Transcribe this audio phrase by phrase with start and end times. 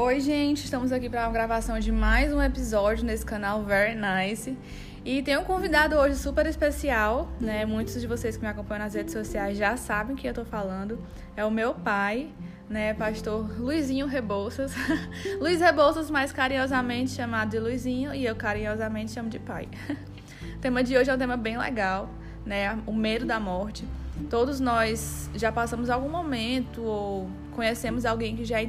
[0.00, 4.56] Oi, gente, estamos aqui para a gravação de mais um episódio nesse canal Very Nice.
[5.04, 7.66] E tem um convidado hoje super especial, né?
[7.66, 11.04] Muitos de vocês que me acompanham nas redes sociais já sabem que eu tô falando.
[11.36, 12.30] É o meu pai,
[12.70, 14.72] né, pastor Luizinho Rebouças.
[15.40, 19.66] Luiz Rebouças, mais carinhosamente chamado de Luizinho, e eu carinhosamente chamo de pai.
[20.54, 22.08] o tema de hoje é um tema bem legal,
[22.46, 22.78] né?
[22.86, 23.84] O medo da morte.
[24.30, 28.62] Todos nós já passamos algum momento ou conhecemos alguém que já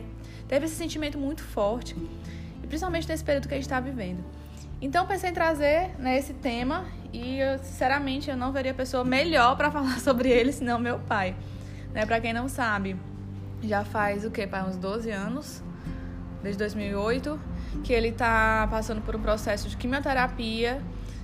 [0.50, 1.96] teve esse sentimento muito forte,
[2.62, 4.22] e principalmente nesse período que a gente está vivendo.
[4.82, 9.56] Então pensei em trazer né, esse tema e eu, sinceramente eu não veria pessoa melhor
[9.56, 11.36] para falar sobre ele senão meu pai.
[11.94, 12.96] Né, para quem não sabe,
[13.62, 14.48] já faz o que?
[14.48, 15.64] Faz uns 12 anos,
[16.42, 17.40] desde 2008,
[17.84, 20.82] que ele está passando por um processo de quimioterapia.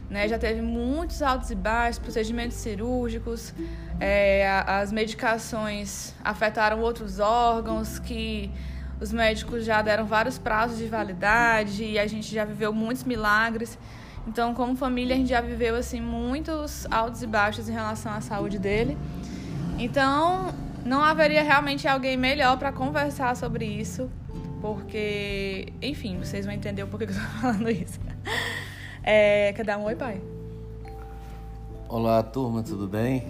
[0.09, 3.55] Né, já teve muitos altos e baixos, procedimentos cirúrgicos,
[3.99, 8.51] é, as medicações afetaram outros órgãos que
[8.99, 13.77] os médicos já deram vários prazos de validade e a gente já viveu muitos milagres.
[14.27, 18.21] Então, como família, a gente já viveu assim muitos altos e baixos em relação à
[18.21, 18.97] saúde dele.
[19.77, 20.53] Então,
[20.85, 24.09] não haveria realmente alguém melhor para conversar sobre isso,
[24.61, 27.99] porque, enfim, vocês vão entender o porquê que eu estou falando isso.
[29.03, 30.21] É, quer dar um oi, pai?
[31.87, 33.23] Olá, turma, tudo bem?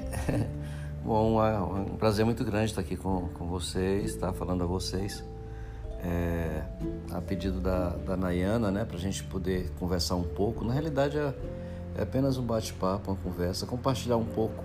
[1.04, 5.24] Bom, é um prazer muito grande estar aqui com, com vocês, estar falando a vocês
[6.06, 6.62] é,
[7.12, 10.64] a pedido da, da Nayana, né, para a gente poder conversar um pouco.
[10.64, 11.34] Na realidade, é,
[11.98, 14.64] é apenas um bate-papo, uma conversa, compartilhar um pouco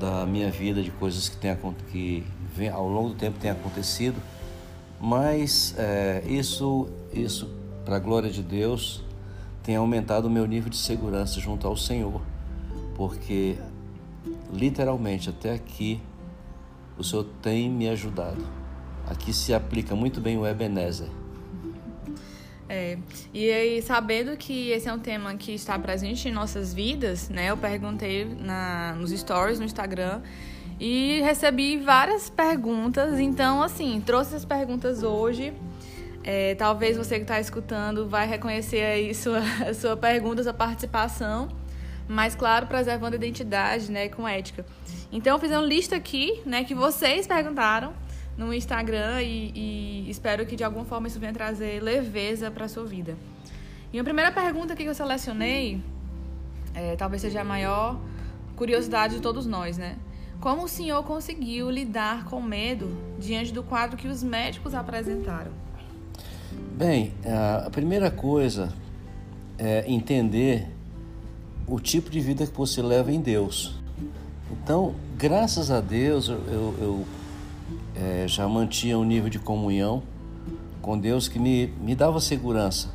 [0.00, 1.54] da minha vida, de coisas que, tem,
[1.90, 4.16] que vem, ao longo do tempo tem acontecido.
[5.00, 7.50] Mas é, isso, isso
[7.84, 9.04] para a glória de Deus,
[9.62, 12.22] tem aumentado o meu nível de segurança junto ao Senhor,
[12.96, 13.58] porque
[14.50, 16.00] literalmente até aqui
[16.96, 18.63] o Senhor tem me ajudado.
[19.08, 21.08] Aqui se aplica muito bem o Ebenezer.
[22.68, 22.96] É,
[23.32, 27.50] e aí, sabendo que esse é um tema que está presente em nossas vidas, né?
[27.50, 30.22] Eu perguntei na, nos stories no Instagram
[30.80, 33.20] e recebi várias perguntas.
[33.20, 35.52] Então, assim, trouxe essas perguntas hoje.
[36.22, 39.42] É, talvez você que está escutando vai reconhecer aí sua,
[39.78, 41.48] sua pergunta, sua participação,
[42.08, 44.64] mas claro, preservando a identidade, né, com ética.
[45.12, 47.92] Então, eu fiz uma lista aqui, né, que vocês perguntaram
[48.36, 52.84] no Instagram e, e, espero que de alguma forma isso venha trazer leveza para sua
[52.84, 53.16] vida.
[53.92, 55.80] E a primeira pergunta que eu selecionei,
[56.74, 57.98] é, talvez seja a maior
[58.56, 59.96] curiosidade de todos nós, né?
[60.40, 65.52] Como o senhor conseguiu lidar com medo diante do quadro que os médicos apresentaram?
[66.76, 67.14] Bem,
[67.66, 68.72] a primeira coisa
[69.56, 70.68] é entender
[71.66, 73.76] o tipo de vida que você leva em Deus.
[74.50, 77.06] Então, graças a Deus, eu, eu
[77.94, 80.02] é, já mantinha um nível de comunhão
[80.82, 82.90] com Deus que me, me dava segurança.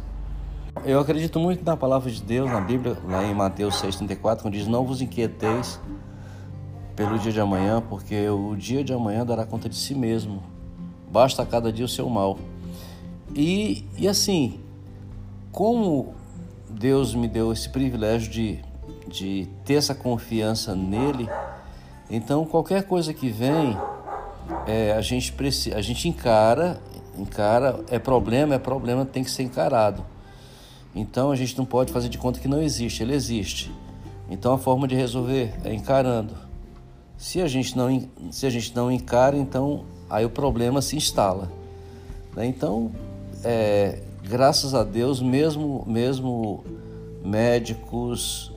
[0.86, 4.68] Eu acredito muito na palavra de Deus, na Bíblia, lá em Mateus 6,34, quando diz:
[4.68, 5.80] Não vos inquieteis
[6.96, 10.44] pelo dia de amanhã, porque o dia de amanhã dará conta de si mesmo.
[11.12, 12.38] Basta a cada dia o seu mal.
[13.36, 14.60] E, e assim,
[15.52, 16.14] como
[16.70, 18.60] Deus me deu esse privilégio de,
[19.08, 21.28] de ter essa confiança nele,
[22.10, 23.78] então qualquer coisa que vem,
[24.66, 26.80] é, a gente precisa, a gente encara,
[27.18, 30.06] encara, é problema, é problema, tem que ser encarado.
[30.96, 33.72] Então a gente não pode fazer de conta que não existe, ele existe.
[34.30, 36.36] Então a forma de resolver é encarando.
[37.18, 41.52] Se a gente não, se a gente não encara, então aí o problema se instala.
[42.36, 42.46] Né?
[42.46, 42.92] Então,
[43.44, 46.64] é, graças a Deus, mesmo, mesmo
[47.24, 48.52] médicos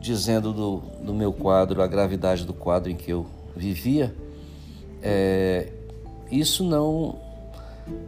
[0.00, 4.14] dizendo do, do meu quadro, a gravidade do quadro em que eu vivia,
[5.06, 5.68] é,
[6.30, 7.16] isso não,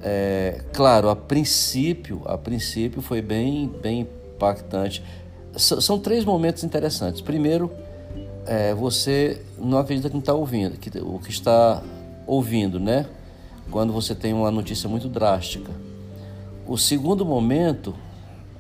[0.02, 4.00] é, claro, a princípio, a princípio foi bem, bem
[4.34, 5.02] impactante.
[5.54, 7.20] S são três momentos interessantes.
[7.20, 7.70] Primeiro,
[8.46, 11.82] é, você não acredita que não está ouvindo, que, o que está
[12.26, 13.06] ouvindo, né?
[13.70, 15.70] Quando você tem uma notícia muito drástica.
[16.66, 17.94] O segundo momento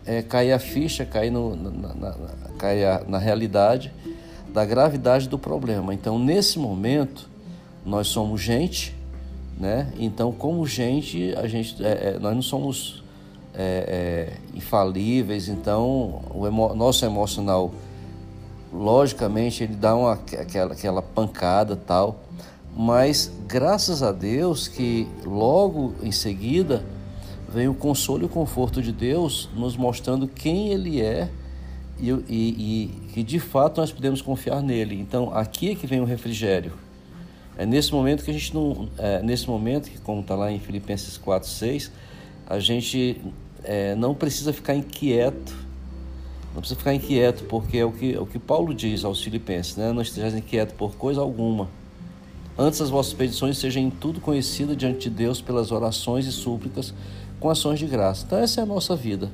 [0.06, 2.16] é cair a ficha, cair, no, na, na,
[2.56, 3.92] cair a, na realidade
[4.52, 5.92] da gravidade do problema.
[5.92, 7.28] Então, nesse momento,
[7.88, 8.94] nós somos gente,
[9.58, 9.92] né?
[9.98, 13.02] Então, como gente, a gente, é, é, nós não somos
[13.54, 15.48] é, é infalíveis.
[15.48, 17.72] Então, o emo, nosso emocional,
[18.72, 22.20] logicamente, ele dá uma, aquela, aquela pancada tal.
[22.76, 26.84] Mas graças a Deus que logo em seguida
[27.48, 31.28] vem o consolo e o conforto de Deus nos mostrando quem Ele é
[31.98, 34.94] e, que de fato nós podemos confiar nele.
[35.00, 36.72] Então aqui é que vem o refrigério.
[37.58, 38.88] É nesse momento que a gente não.
[38.96, 41.90] É nesse momento, que como está lá em Filipenses 4, 6,
[42.46, 43.20] a gente
[43.64, 45.54] é, não precisa ficar inquieto,
[46.54, 49.76] não precisa ficar inquieto, porque é o que, é o que Paulo diz aos filipenses,
[49.76, 49.92] né?
[49.92, 51.68] não estejais inquieto por coisa alguma.
[52.56, 56.94] Antes as vossas petições sejam em tudo conhecidas diante de Deus pelas orações e súplicas
[57.38, 58.24] com ações de graça.
[58.24, 59.30] Então essa é a nossa vida.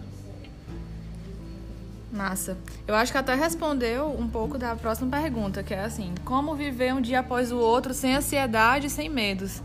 [2.14, 2.56] Massa.
[2.86, 6.94] Eu acho que até respondeu um pouco da próxima pergunta, que é assim: como viver
[6.94, 9.60] um dia após o outro sem ansiedade e sem medos?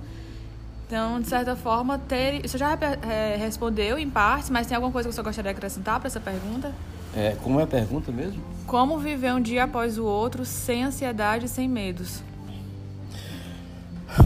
[0.88, 2.42] Então, de certa forma, ter.
[2.42, 6.00] Você já é, respondeu em partes, mas tem alguma coisa que você gostaria de acrescentar
[6.00, 6.74] para essa pergunta?
[7.16, 8.42] É, como é a pergunta mesmo?
[8.66, 12.24] Como viver um dia após o outro sem ansiedade e sem medos?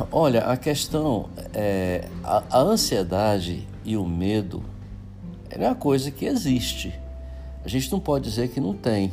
[0.09, 4.63] Olha, a questão é a, a ansiedade e o medo
[5.49, 7.02] é uma coisa que existe.
[7.63, 9.11] A gente não pode dizer que não tem.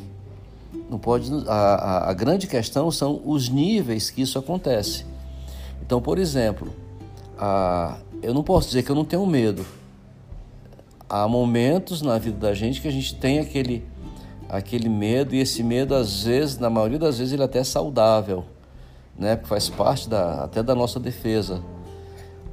[0.89, 1.31] Não pode.
[1.47, 5.07] A, a, a grande questão são os níveis que isso acontece.
[5.83, 6.73] Então, por exemplo,
[7.39, 9.65] a, eu não posso dizer que eu não tenho medo.
[11.09, 13.85] Há momentos na vida da gente que a gente tem aquele,
[14.49, 18.45] aquele medo, e esse medo, às vezes, na maioria das vezes, ele é até saudável
[19.21, 19.37] né?
[19.37, 21.63] Porque faz parte da, até da nossa defesa.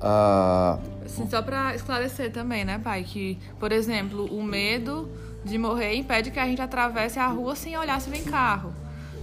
[0.02, 3.04] Ah, assim, só para esclarecer também, né, pai?
[3.04, 5.10] Que, por exemplo, o medo
[5.44, 8.74] de morrer impede que a gente atravesse a rua sem olhar se vem carro.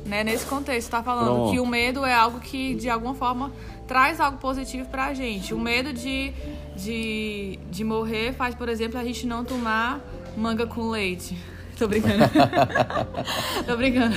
[0.05, 0.23] Né?
[0.23, 1.53] Nesse contexto, está falando Pronto.
[1.53, 3.51] que o medo é algo que, de alguma forma,
[3.87, 5.55] traz algo positivo para a gente.
[5.55, 6.33] O medo de,
[6.77, 10.01] de, de morrer faz, por exemplo, a gente não tomar
[10.37, 11.37] manga com leite.
[11.79, 12.23] Tô brincando.
[13.67, 14.15] Tô brincando.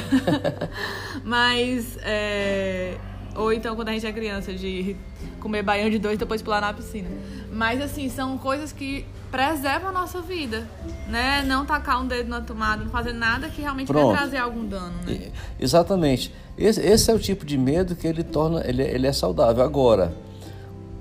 [1.24, 2.98] Mas é,
[3.36, 4.96] ou então quando a gente é criança, de
[5.40, 7.10] comer baião de dois e depois pular na piscina.
[7.52, 10.68] Mas assim, são coisas que preservam a nossa vida,
[11.08, 11.44] né?
[11.46, 14.08] Não tacar um dedo na tomada, não fazer nada que realmente Pronto.
[14.08, 15.32] vai trazer algum dano, né?
[15.60, 16.34] Exatamente.
[16.58, 19.64] Esse, esse, é o tipo de medo que ele torna, ele, ele é saudável.
[19.64, 20.14] Agora,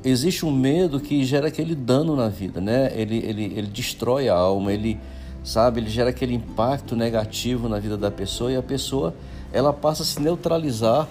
[0.05, 2.93] existe um medo que gera aquele dano na vida, né?
[2.94, 4.99] Ele, ele, ele destrói a alma, ele,
[5.43, 9.14] sabe, ele gera aquele impacto negativo na vida da pessoa e a pessoa,
[9.52, 11.08] ela passa a se neutralizar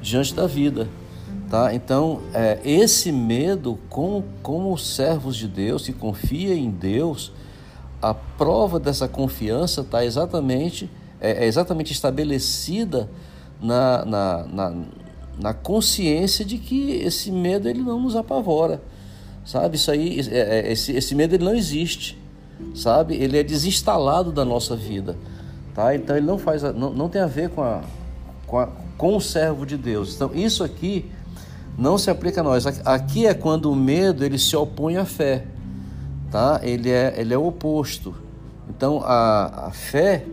[0.00, 0.88] diante da vida.
[1.50, 1.74] Tá?
[1.74, 7.32] Então, é, esse medo, como, como servos de Deus, que confia em Deus,
[8.00, 13.08] a prova dessa confiança está exatamente, é, é, exatamente estabelecida
[13.60, 14.76] na, na, na,
[15.38, 18.82] na, consciência de que esse medo ele não nos apavora.
[19.44, 19.76] Sabe?
[19.76, 22.18] Isso aí, é, é, esse, esse medo ele não existe.
[22.74, 23.14] Sabe?
[23.14, 25.16] Ele é desinstalado da nossa vida.
[25.74, 25.94] Tá?
[25.94, 27.82] Então ele não faz não, não tem a ver com a,
[28.46, 30.14] com a, com o servo de Deus.
[30.14, 31.10] Então, isso aqui
[31.76, 32.66] não se aplica a nós.
[32.84, 35.44] Aqui é quando o medo ele se opõe à fé,
[36.30, 36.60] tá?
[36.62, 38.14] Ele é, ele é o oposto.
[38.68, 40.24] Então, a, a fé,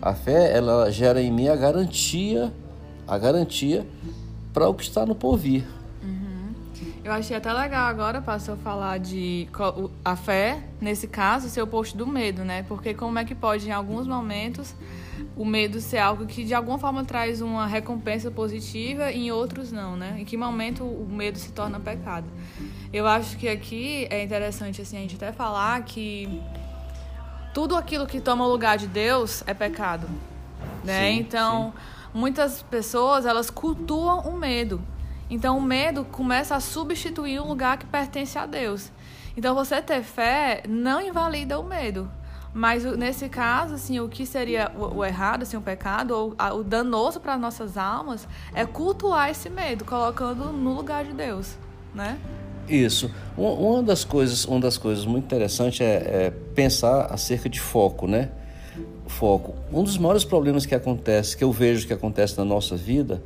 [0.00, 2.52] a fé, ela gera em mim a garantia,
[3.06, 3.86] a garantia
[4.52, 5.64] para o que está no porvir.
[7.08, 9.48] Eu achei até legal agora, passou a falar de
[10.04, 12.66] a fé, nesse caso, ser o oposto do medo, né?
[12.68, 14.74] Porque como é que pode, em alguns momentos,
[15.34, 19.72] o medo ser algo que de alguma forma traz uma recompensa positiva e em outros
[19.72, 20.16] não, né?
[20.18, 22.26] Em que momento o medo se torna pecado?
[22.92, 26.42] Eu acho que aqui é interessante assim a gente até falar que
[27.54, 30.06] tudo aquilo que toma o lugar de Deus é pecado,
[30.84, 31.10] né?
[31.10, 32.18] Sim, então, sim.
[32.18, 34.78] muitas pessoas elas cultuam o medo.
[35.30, 38.90] Então, o medo começa a substituir um lugar que pertence a Deus.
[39.36, 42.10] Então, você ter fé não invalida o medo.
[42.52, 47.20] Mas nesse caso, assim, o que seria o, errado, assim, o pecado, ou o danoso
[47.20, 51.56] para nossas almas, é cultuar esse medo, colocando no lugar de Deus,
[51.94, 52.18] né?
[52.68, 53.10] Isso.
[53.36, 58.30] Uma das coisas, uma das coisas muito interessantes é, é pensar acerca de foco, né?
[59.06, 59.54] Foco.
[59.72, 63.22] Um dos maiores problemas que acontece, que eu vejo que acontece na nossa vida,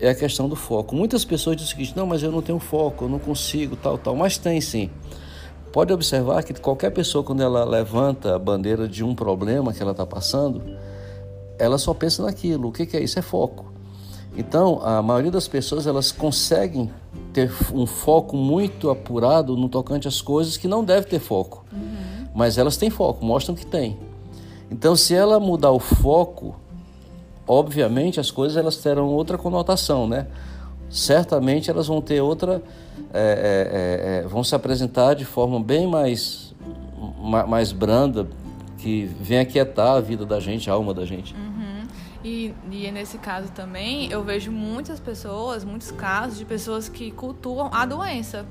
[0.00, 0.94] é a questão do foco.
[0.94, 3.98] Muitas pessoas dizem o seguinte: não, mas eu não tenho foco, eu não consigo, tal,
[3.98, 4.14] tal.
[4.16, 4.90] Mas tem sim.
[5.72, 9.92] Pode observar que qualquer pessoa, quando ela levanta a bandeira de um problema que ela
[9.92, 10.62] está passando,
[11.58, 12.68] ela só pensa naquilo.
[12.68, 13.18] O que, que é isso?
[13.18, 13.72] É foco.
[14.36, 16.90] Então, a maioria das pessoas elas conseguem
[17.32, 21.64] ter um foco muito apurado no tocante às coisas que não deve ter foco.
[21.72, 22.28] Uhum.
[22.34, 23.98] Mas elas têm foco, mostram que tem.
[24.70, 26.54] Então, se ela mudar o foco,
[27.48, 30.26] obviamente as coisas elas terão outra conotação, né?
[30.90, 32.62] Certamente elas vão ter outra
[33.12, 36.54] é, é, é, é, vão se apresentar de forma bem mais,
[37.48, 38.28] mais branda,
[38.76, 41.34] que vem aquietar a vida da gente, a alma da gente.
[41.34, 41.86] Uhum.
[42.22, 47.70] E, e nesse caso também, eu vejo muitas pessoas, muitos casos de pessoas que cultuam
[47.72, 48.44] a doença.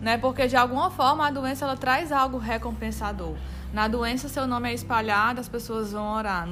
[0.00, 0.18] Né?
[0.18, 3.34] Porque de alguma forma a doença ela traz algo recompensador.
[3.72, 6.48] Na doença, seu nome é espalhado, as pessoas vão orar.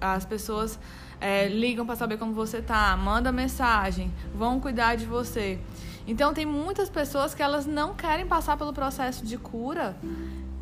[0.00, 0.78] As pessoas
[1.22, 5.58] é, ligam para saber como você tá, manda mensagem, vão cuidar de você.
[6.06, 9.96] Então tem muitas pessoas que elas não querem passar pelo processo de cura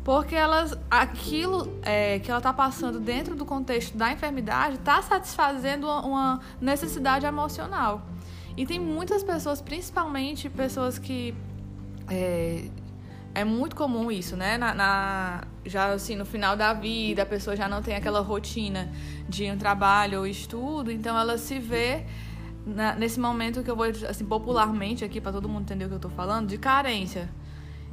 [0.03, 5.87] porque elas aquilo é, que ela está passando dentro do contexto da enfermidade está satisfazendo
[5.87, 8.01] uma necessidade emocional.
[8.57, 11.33] E tem muitas pessoas, principalmente pessoas que
[12.09, 12.65] é,
[13.33, 14.57] é muito comum isso, né?
[14.57, 18.91] Na, na, já assim, no final da vida, a pessoa já não tem aquela rotina
[19.27, 22.05] de um trabalho ou estudo, então ela se vê
[22.65, 25.93] na, nesse momento que eu vou, assim, popularmente aqui, para todo mundo entender o que
[25.93, 27.29] eu estou falando, de carência.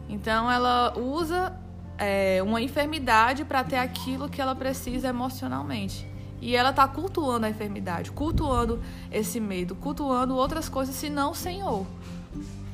[0.09, 1.57] Então ela usa
[1.99, 6.07] é, uma enfermidade para ter aquilo que ela precisa emocionalmente.
[6.41, 8.81] E ela está cultuando a enfermidade, cultuando
[9.11, 11.85] esse medo, cultuando outras coisas senão o Senhor.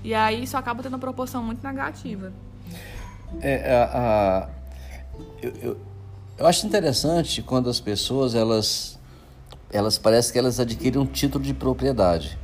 [0.03, 2.31] E aí isso acaba tendo uma proporção muito negativa.
[3.41, 4.49] É, a, a
[5.43, 5.77] eu, eu,
[6.39, 8.99] eu, acho interessante quando as pessoas elas
[9.71, 12.39] elas parece que elas adquirem um título de propriedade.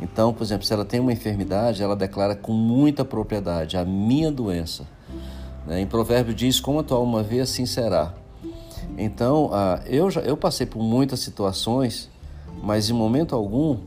[0.00, 4.30] Então, por exemplo, se ela tem uma enfermidade, ela declara com muita propriedade a minha
[4.30, 4.86] doença.
[5.66, 5.80] Né?
[5.80, 8.14] Em provérbio diz como a tua alma vê, assim será.
[8.96, 12.10] Então, ah, eu já eu passei por muitas situações,
[12.62, 13.78] mas em momento algum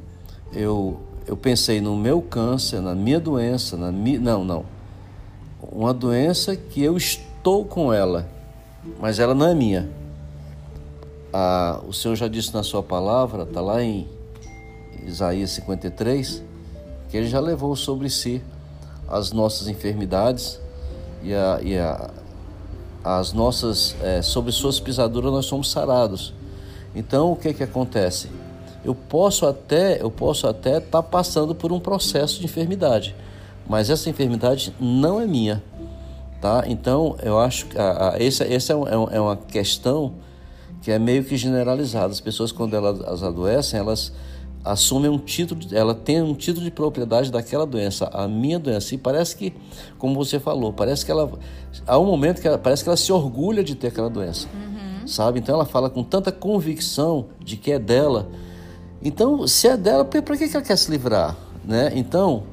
[0.52, 4.66] eu eu pensei no meu câncer, na minha doença, na minha não não
[5.72, 8.28] uma doença que eu estou com ela,
[9.00, 9.90] mas ela não é minha.
[11.34, 14.08] Ah, o Senhor já disse na sua palavra, está lá em
[15.06, 16.44] Isaías 53,
[17.10, 18.42] que Ele já levou sobre si
[19.08, 20.60] as nossas enfermidades
[21.24, 22.10] e, a, e a,
[23.04, 26.34] as nossas, é, sobre suas pisaduras nós somos sarados.
[26.96, 28.30] Então o que que acontece?
[28.84, 33.16] Eu posso até, eu posso até estar tá passando por um processo de enfermidade,
[33.72, 35.64] mas essa enfermidade não é minha,
[36.42, 36.66] tá?
[36.68, 40.16] Então eu acho que a, a, essa, essa é, um, é uma questão
[40.82, 42.12] que é meio que generalizada.
[42.12, 44.12] As pessoas quando elas adoecem, elas
[44.62, 48.94] assumem um título, ela tem um título de propriedade daquela doença, a minha doença.
[48.94, 49.54] E parece que,
[49.98, 51.32] como você falou, parece que ela
[51.88, 55.08] há um momento que ela, parece que ela se orgulha de ter aquela doença, uhum.
[55.08, 55.40] sabe?
[55.40, 58.28] Então ela fala com tanta convicção de que é dela.
[59.02, 61.94] Então, se é dela, para que ela quer se livrar, né?
[61.96, 62.44] Então,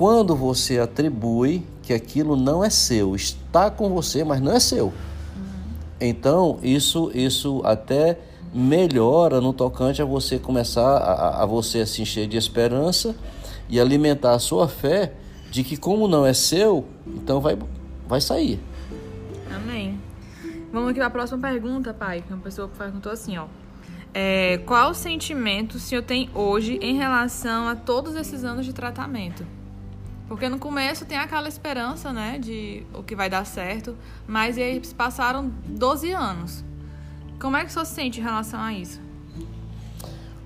[0.00, 4.86] quando você atribui que aquilo não é seu, está com você, mas não é seu.
[4.86, 4.92] Uhum.
[6.00, 8.18] Então, isso, isso até
[8.50, 13.14] melhora no tocante a você começar a, a você se encher de esperança
[13.68, 15.12] e alimentar a sua fé
[15.50, 17.58] de que como não é seu, então vai,
[18.08, 18.58] vai sair.
[19.54, 20.00] Amém.
[20.72, 22.24] Vamos aqui para a próxima pergunta, pai.
[22.30, 23.48] Uma pessoa perguntou assim, ó.
[24.14, 29.59] É, qual sentimento o senhor tem hoje em relação a todos esses anos de tratamento?
[30.30, 33.96] Porque no começo tem aquela esperança, né, de o que vai dar certo,
[34.28, 36.64] mas aí passaram 12 anos.
[37.40, 39.00] Como é que senhor se sente em relação a isso?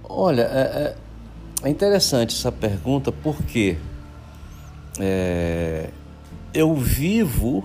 [0.03, 0.97] Olha, é,
[1.65, 3.77] é, é interessante essa pergunta porque
[4.99, 5.91] é,
[6.55, 7.63] eu vivo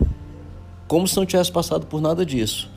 [0.89, 2.69] como se não tivesse passado por nada disso.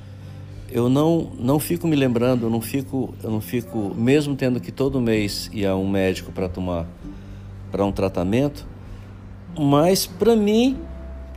[0.70, 4.70] Eu não, não fico me lembrando, eu não fico, eu não fico, mesmo tendo que
[4.70, 6.86] todo mês ir a um médico para tomar
[7.72, 8.70] para um tratamento,
[9.58, 10.78] mas para mim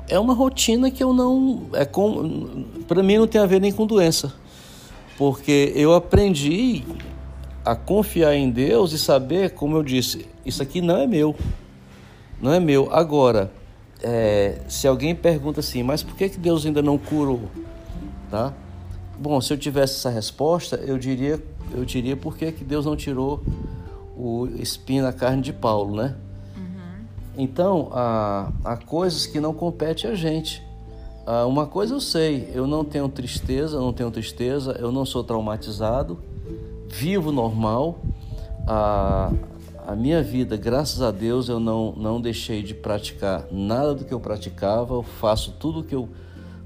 [0.08, 3.72] é uma rotina que eu não é com para mim não tem a ver nem
[3.72, 4.34] com doença.
[5.18, 6.84] Porque eu aprendi
[7.64, 11.36] a confiar em Deus e saber como eu disse isso aqui não é meu.
[12.42, 12.90] Não é meu.
[12.92, 13.52] Agora
[14.04, 17.42] é, se alguém pergunta assim mas por que que Deus ainda não curou?
[18.30, 18.54] Tá?
[19.18, 21.42] Bom se eu tivesse essa resposta eu diria
[21.74, 23.42] eu diria por que que Deus não tirou
[24.16, 26.16] o espinho na carne de Paulo né
[27.38, 30.64] então, há, há coisas que não competem a gente.
[31.48, 36.20] Uma coisa eu sei, eu não tenho tristeza, não tenho tristeza, eu não sou traumatizado,
[36.88, 37.98] vivo normal.
[38.68, 39.32] A,
[39.88, 44.14] a minha vida, graças a Deus, eu não, não deixei de praticar nada do que
[44.14, 46.08] eu praticava, eu faço tudo o que eu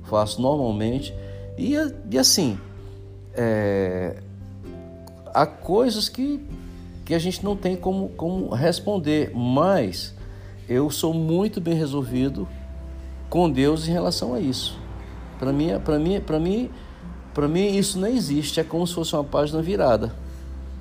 [0.04, 1.14] faço normalmente.
[1.58, 1.76] E,
[2.12, 2.58] e assim,
[3.34, 4.22] é,
[5.28, 6.46] há coisas que,
[7.06, 10.19] que a gente não tem como, como responder, mas
[10.70, 12.48] eu sou muito bem resolvido
[13.28, 14.80] com Deus em relação a isso.
[15.40, 16.70] Para mim, para mim, para mim,
[17.34, 18.60] para mim isso não existe.
[18.60, 20.16] É como se fosse uma página virada.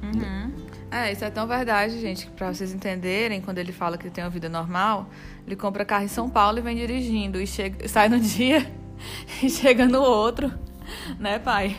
[0.02, 0.52] Uhum.
[0.90, 4.24] É, isso é tão verdade, gente, que para vocês entenderem, quando ele fala que tem
[4.24, 5.06] uma vida normal,
[5.46, 8.70] ele compra carro em São Paulo e vem dirigindo e chega, sai no dia
[9.42, 10.52] e chega no outro,
[11.18, 11.76] né, pai?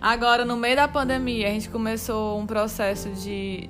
[0.00, 3.68] Agora, no meio da pandemia, a gente começou um processo de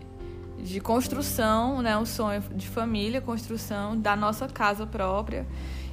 [0.62, 5.46] de construção, né, um sonho de família, construção da nossa casa própria.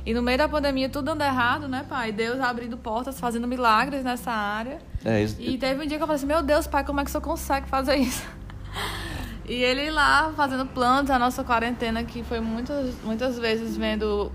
[0.06, 2.14] E no meio da pandemia, tudo dando errado, né, pai?
[2.14, 4.80] Deus abrindo portas, fazendo milagres nessa área.
[5.04, 5.36] É isso.
[5.38, 7.20] E teve um dia que eu falei assim: Meu Deus, pai, como é que você
[7.20, 8.24] consegue fazer isso?
[9.50, 14.30] E ele lá fazendo planos, a nossa quarentena que foi muitas, muitas vezes vendo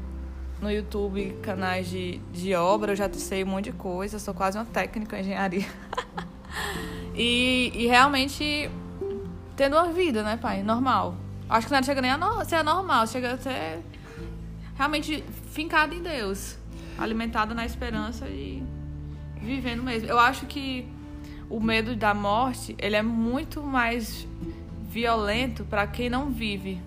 [0.58, 4.56] no YouTube canais de, de obra, eu já sei um monte de coisa, sou quase
[4.56, 5.66] uma técnica em engenharia.
[7.14, 8.70] e, e realmente
[9.56, 10.62] tendo uma vida, né, pai?
[10.62, 11.16] Normal.
[11.48, 13.80] Acho que não chega nem a no, ser normal, chega a ser
[14.76, 16.58] realmente fincado em Deus,
[16.98, 18.62] alimentado na esperança e
[19.36, 20.08] vivendo mesmo.
[20.08, 20.88] Eu acho que
[21.50, 24.26] o medo da morte, ele é muito mais
[24.88, 26.80] violento para quem não vive.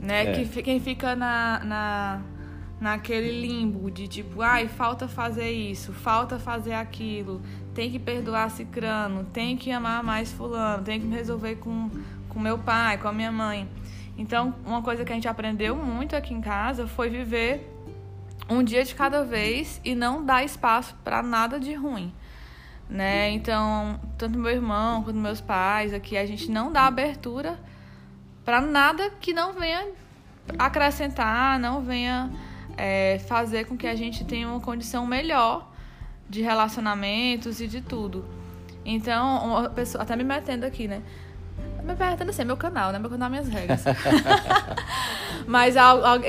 [0.00, 0.40] Né?
[0.40, 0.44] É.
[0.44, 2.22] Que, quem fica na, na,
[2.80, 7.40] naquele limbo de tipo, ai, falta fazer isso, falta fazer aquilo,
[7.76, 11.90] tem que perdoar cicrano, tem que amar mais fulano, tem que me resolver com,
[12.26, 13.68] com meu pai, com a minha mãe.
[14.16, 17.70] Então, uma coisa que a gente aprendeu muito aqui em casa foi viver
[18.48, 22.14] um dia de cada vez e não dar espaço para nada de ruim.
[22.88, 23.32] Né?
[23.32, 27.60] Então, tanto meu irmão quanto meus pais aqui, a gente não dá abertura
[28.42, 29.86] para nada que não venha
[30.58, 32.30] acrescentar, não venha
[32.74, 35.75] é, fazer com que a gente tenha uma condição melhor
[36.28, 38.24] de relacionamentos e de tudo.
[38.84, 41.02] Então, uma pessoa, até me metendo aqui, né?
[41.86, 42.98] me perguntando assim, é meu canal, né?
[42.98, 43.84] Meu canal, minhas regras.
[45.46, 45.76] Mas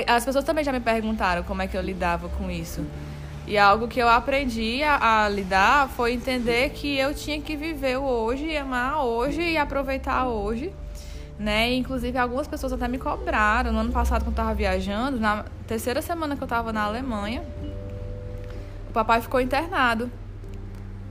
[0.06, 2.84] as pessoas também já me perguntaram como é que eu lidava com isso.
[3.46, 7.98] E algo que eu aprendi a, a, lidar foi entender que eu tinha que viver
[7.98, 10.72] o hoje, amar hoje e aproveitar hoje.
[11.38, 11.72] Né?
[11.74, 13.72] inclusive, algumas pessoas até me cobraram.
[13.72, 17.44] No ano passado, quando eu estava viajando, na terceira semana que eu estava na Alemanha,
[18.88, 20.10] o papai ficou internado.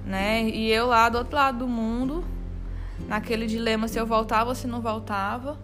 [0.05, 0.43] Né?
[0.49, 2.23] E eu lá do outro lado do mundo,
[3.07, 5.57] naquele dilema se eu voltava ou se não voltava.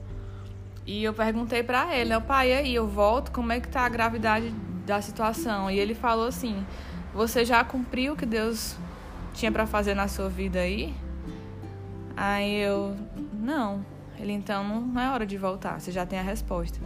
[0.85, 4.53] E eu perguntei para ele, pai, aí eu volto, como é que tá a gravidade
[4.85, 5.71] da situação?
[5.71, 6.65] E ele falou assim:
[7.13, 8.75] "Você já cumpriu o que Deus
[9.33, 10.93] tinha para fazer na sua vida aí?"
[12.17, 12.97] Aí eu:
[13.33, 13.85] "Não".
[14.19, 16.77] Ele então não é hora de voltar, você já tem a resposta.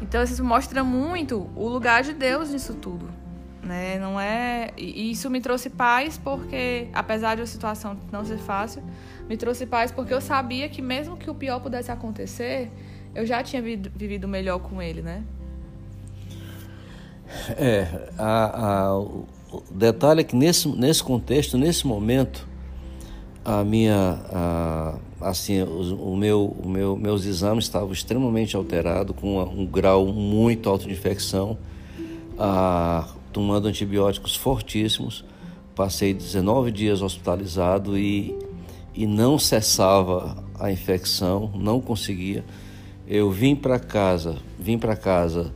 [0.00, 3.23] Então isso mostra muito o lugar de Deus nisso tudo
[3.64, 3.98] né?
[3.98, 8.82] Não é e isso me trouxe paz porque apesar de a situação não ser fácil,
[9.28, 12.70] me trouxe paz porque eu sabia que mesmo que o pior pudesse acontecer,
[13.14, 15.22] eu já tinha vivido melhor com ele, né?
[17.56, 17.86] É,
[18.18, 19.26] a, a, o
[19.70, 22.46] detalhe é que nesse, nesse contexto, nesse momento,
[23.44, 29.42] a minha, a, assim, o, o, meu, o meu, meus exames estavam extremamente alterados, com
[29.42, 31.56] um grau muito alto de infecção.
[32.38, 35.24] A, tomando antibióticos fortíssimos.
[35.74, 38.32] Passei 19 dias hospitalizado e,
[38.94, 42.44] e não cessava a infecção, não conseguia.
[43.06, 45.52] Eu vim para casa, vim para casa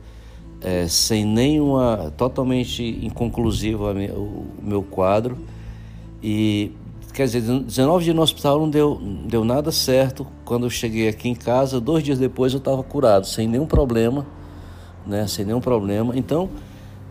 [0.61, 5.37] é, sem nenhuma, totalmente inconclusivo minha, o, meu quadro
[6.21, 6.73] e
[7.13, 10.27] quer dizer, 19 dias no hospital não deu, deu nada certo.
[10.43, 14.27] Quando eu cheguei aqui em casa, dois dias depois eu estava curado, sem nenhum problema,
[15.07, 15.25] né?
[15.27, 16.17] Sem nenhum problema.
[16.17, 16.49] Então,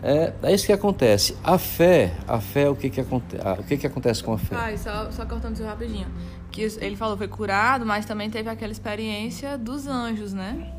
[0.01, 1.35] é, é isso que acontece.
[1.43, 4.55] A fé, a fé, o que que, aconte, o que, que acontece com a fé?
[4.55, 6.07] Ah, só, só cortando isso rapidinho.
[6.51, 10.73] Que ele falou foi curado, mas também teve aquela experiência dos anjos, né?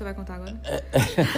[0.00, 0.58] Você vai contar agora?
[0.64, 0.82] É.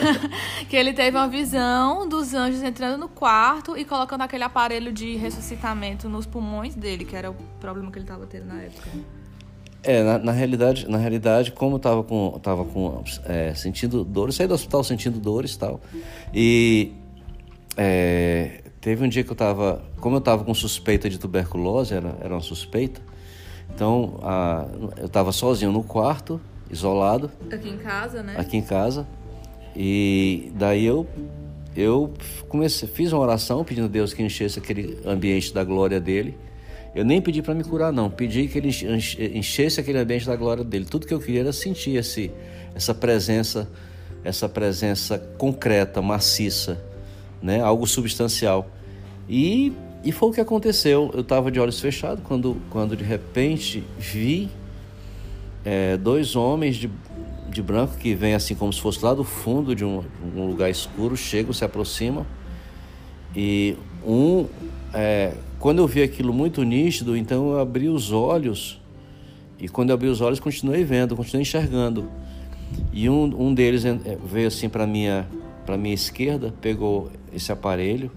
[0.71, 5.17] que ele teve uma visão dos anjos entrando no quarto e colocando aquele aparelho de
[5.17, 8.89] ressuscitamento nos pulmões dele, que era o problema que ele estava tendo na época.
[9.83, 14.37] É, na, na, realidade, na realidade, como eu tava com, tava com é, sentindo dores,
[14.37, 15.81] saí do hospital sentindo dores e tal,
[16.33, 16.93] e
[17.77, 22.17] é, teve um dia que eu estava, como eu estava com suspeita de tuberculose, era,
[22.21, 23.01] era uma suspeita,
[23.75, 24.67] então a,
[24.99, 27.31] eu estava sozinho no quarto, isolado.
[27.51, 28.35] Aqui em casa, né?
[28.37, 29.07] Aqui em casa.
[29.75, 31.07] E daí eu
[31.75, 32.13] eu
[32.49, 36.37] comecei, fiz uma oração pedindo a Deus que enchesse aquele ambiente da glória dele.
[36.95, 38.11] Eu nem pedi para me curar, não.
[38.11, 38.69] Pedi que ele
[39.35, 40.85] enchesse aquele ambiente da glória dele.
[40.85, 42.31] Tudo que eu queria era sentir esse,
[42.75, 43.71] essa presença,
[44.23, 46.92] essa presença concreta, maciça
[47.43, 47.61] né?
[47.61, 48.69] Algo substancial.
[49.29, 49.73] E,
[50.05, 51.11] e foi o que aconteceu.
[51.13, 54.49] Eu estava de olhos fechados quando, quando de repente vi
[55.65, 56.91] é, dois homens de,
[57.51, 60.03] de branco que vêm assim como se fosse lá do fundo de um,
[60.37, 62.27] um lugar escuro, chegam, se aproximam.
[63.35, 63.77] E
[64.07, 64.47] um,
[64.93, 68.81] é, quando eu vi aquilo muito nítido, então eu abri os olhos.
[69.59, 72.09] E quando eu abri os olhos, continuei vendo, continuei enxergando.
[72.93, 75.27] E um, um deles é, veio assim para minha
[75.65, 78.11] para minha esquerda, pegou esse aparelho.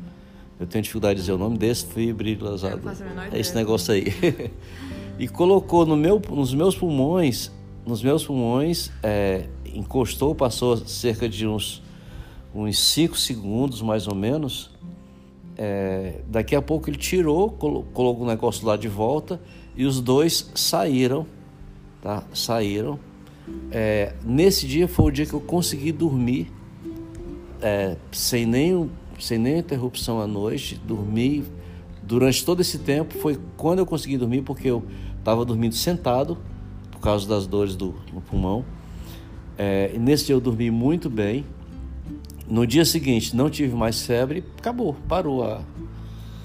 [0.60, 2.82] Eu tenho dificuldade de dizer o nome desse, fibrilazado.
[3.32, 4.06] É esse negócio aí.
[5.20, 7.52] e colocou no meu, nos meus pulmões,
[7.86, 11.84] nos meus pulmões, é, encostou, passou cerca de uns
[12.56, 14.72] uns 5 segundos mais ou menos.
[15.58, 19.42] É, daqui a pouco ele tirou, colocou o negócio lá de volta
[19.76, 21.26] e os dois saíram,
[22.02, 22.24] tá?
[22.34, 22.98] Saíram.
[23.72, 26.52] É, nesse dia foi o dia que eu consegui dormir
[27.66, 31.44] é, sem, nenhum, sem nenhuma interrupção à noite, dormi
[32.04, 33.18] durante todo esse tempo.
[33.18, 34.86] Foi quando eu consegui dormir, porque eu
[35.18, 36.38] estava dormindo sentado
[36.92, 37.96] por causa das dores do,
[38.30, 38.64] pulmão.
[39.58, 41.44] É, nesse dia eu dormi muito bem.
[42.48, 45.64] No dia seguinte não tive mais febre, acabou, parou a.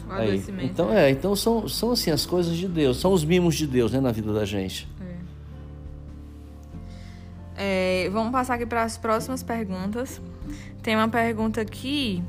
[0.09, 0.42] Aí.
[0.62, 3.92] Então é, então são, são assim as coisas de Deus, são os mimos de Deus,
[3.92, 4.88] né, na vida da gente.
[7.56, 8.04] É.
[8.06, 10.20] É, vamos passar aqui para as próximas perguntas.
[10.82, 12.22] Tem uma pergunta aqui.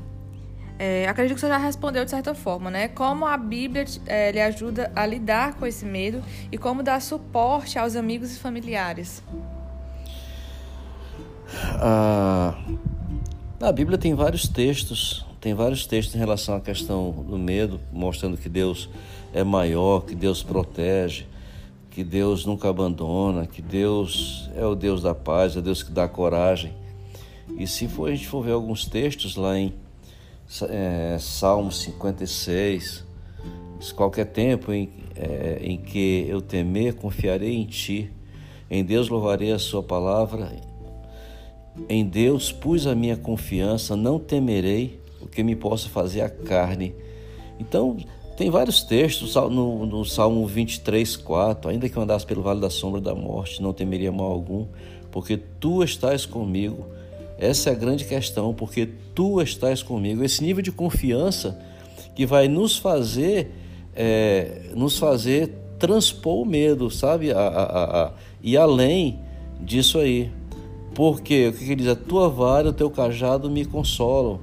[0.78, 2.88] É, acredito que você já respondeu de certa forma, né?
[2.88, 7.78] Como a Bíblia é, lhe ajuda a lidar com esse medo e como dar suporte
[7.78, 9.22] aos amigos e familiares?
[11.74, 12.58] Ah,
[13.60, 18.36] a Bíblia tem vários textos, tem vários textos em relação à questão do medo, mostrando
[18.36, 18.88] que Deus
[19.32, 21.26] é maior, que Deus protege,
[21.90, 25.92] que Deus nunca abandona, que Deus é o Deus da paz, é o Deus que
[25.92, 26.81] dá coragem.
[27.58, 29.74] E se for, a gente for ver alguns textos lá em
[30.68, 33.04] é, Salmo 56,
[33.94, 38.10] qualquer tempo em, é, em que eu temer, confiarei em Ti,
[38.70, 40.50] em Deus louvarei a Sua palavra
[41.88, 46.94] em Deus pus a minha confiança, não temerei o que me possa fazer a carne.
[47.58, 47.96] Então,
[48.36, 51.70] tem vários textos no, no Salmo 23, 4.
[51.70, 54.66] Ainda que eu andasse pelo vale da sombra da morte, não temeria mal algum,
[55.10, 56.86] porque tu estás comigo.
[57.42, 60.22] Essa é a grande questão, porque tu estás comigo.
[60.22, 61.58] Esse nível de confiança
[62.14, 63.50] que vai nos fazer,
[63.96, 67.32] é, nos fazer transpor o medo, sabe?
[67.32, 69.18] A, a, a, e além
[69.60, 70.30] disso aí.
[70.94, 71.88] Porque o que ele diz?
[71.88, 74.38] A tua vara, o teu cajado me consolam.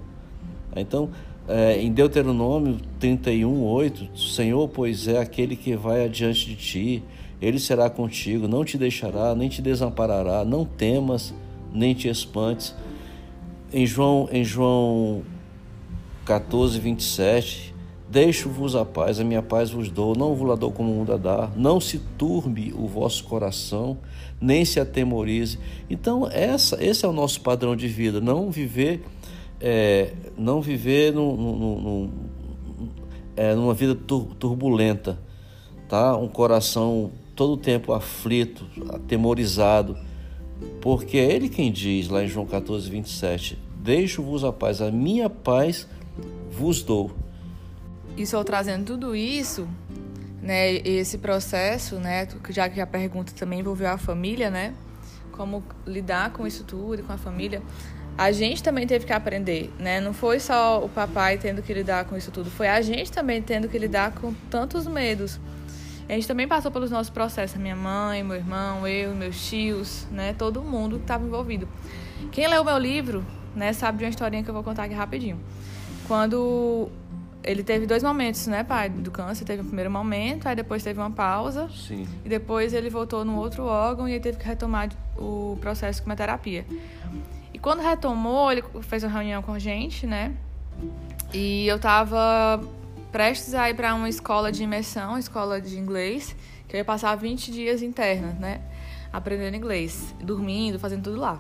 [0.76, 1.10] Então,
[1.48, 7.04] é, em Deuteronômio 31, 8, Senhor, pois é aquele que vai adiante de ti,
[7.42, 11.34] ele será contigo, não te deixará, nem te desamparará, não temas,
[11.74, 12.76] nem te espantes.
[13.72, 15.24] Em João, em João
[16.26, 17.70] 14, 27,
[18.10, 21.14] Deixo-vos a paz, a minha paz vos dou, não vos la dou como o mundo
[21.14, 24.00] a dar, não se turbe o vosso coração,
[24.42, 25.60] nem se atemorize.
[25.88, 29.06] Então, essa, esse é o nosso padrão de vida, não viver,
[29.62, 32.10] é, não viver num,
[33.36, 35.20] é, numa vida turbulenta,
[35.88, 36.18] tá?
[36.18, 39.96] um coração todo o tempo aflito, atemorizado,
[40.82, 45.30] porque é Ele quem diz lá em João 14, 27, Deixo-vos a paz, a minha
[45.30, 45.88] paz
[46.52, 47.12] vos dou.
[48.18, 49.68] E só trazendo tudo isso,
[50.42, 54.74] né, esse processo, né, já que a pergunta também envolveu a família, né,
[55.32, 57.62] como lidar com isso tudo, com a família,
[58.18, 60.02] a gente também teve que aprender, né?
[60.02, 63.42] Não foi só o papai tendo que lidar com isso tudo, foi a gente também
[63.42, 65.40] tendo que lidar com tantos medos.
[66.10, 70.34] A gente também passou pelos nossos processos, minha mãe, meu irmão, eu, meus tios, né?
[70.34, 71.68] Todo mundo que estava envolvido.
[72.32, 73.24] Quem leu meu livro,
[73.56, 75.40] né, sabe de uma historinha que eu vou contar aqui rapidinho.
[76.08, 76.90] Quando
[77.44, 79.46] ele teve dois momentos, né, pai, do câncer.
[79.46, 81.70] Teve um primeiro momento, aí depois teve uma pausa.
[81.70, 82.08] Sim.
[82.26, 86.66] E depois ele voltou no outro órgão e teve que retomar o processo de quimioterapia.
[87.54, 90.34] E quando retomou, ele fez uma reunião com a gente, né?
[91.34, 92.62] E eu tava
[93.12, 96.36] prestes a ir para uma escola de imersão, escola de inglês,
[96.68, 98.62] que eu ia passar 20 dias interna, né?
[99.12, 101.40] Aprendendo inglês, dormindo, fazendo tudo lá.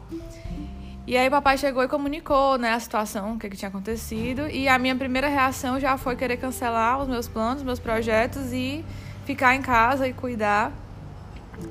[1.06, 4.48] E aí papai chegou e comunicou, né, a situação, o que, que tinha acontecido.
[4.48, 8.86] E a minha primeira reação já foi querer cancelar os meus planos, meus projetos e
[9.26, 10.72] ficar em casa e cuidar.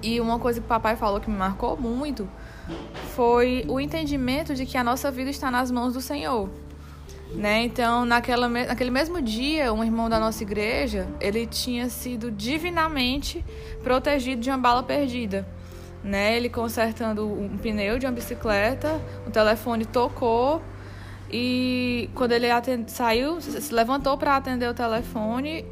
[0.02, 2.28] E uma coisa que o papai falou que me marcou muito
[3.14, 6.48] foi o entendimento de que a nossa vida está nas mãos do Senhor.
[7.34, 7.64] Né?
[7.64, 13.44] Então, naquela, naquele mesmo dia, um irmão da nossa igreja, ele tinha sido divinamente
[13.82, 15.46] protegido de uma bala perdida
[16.02, 16.36] né?
[16.36, 20.62] Ele consertando um pneu de uma bicicleta, o telefone tocou
[21.30, 25.64] e quando ele atende, saiu, se levantou para atender o telefone,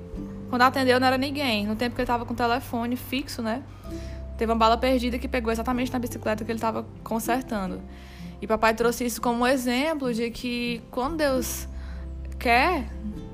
[0.50, 1.66] quando atendeu não era ninguém.
[1.66, 3.62] No tempo que ele estava com o telefone fixo, né?
[4.36, 7.80] Teve uma bala perdida que pegou exatamente na bicicleta que ele estava consertando.
[8.40, 11.66] E papai trouxe isso como exemplo de que quando Deus
[12.38, 12.86] quer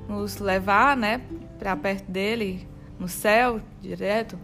[0.08, 1.20] nos levar, né,
[1.58, 4.38] para perto dele, no céu, direto,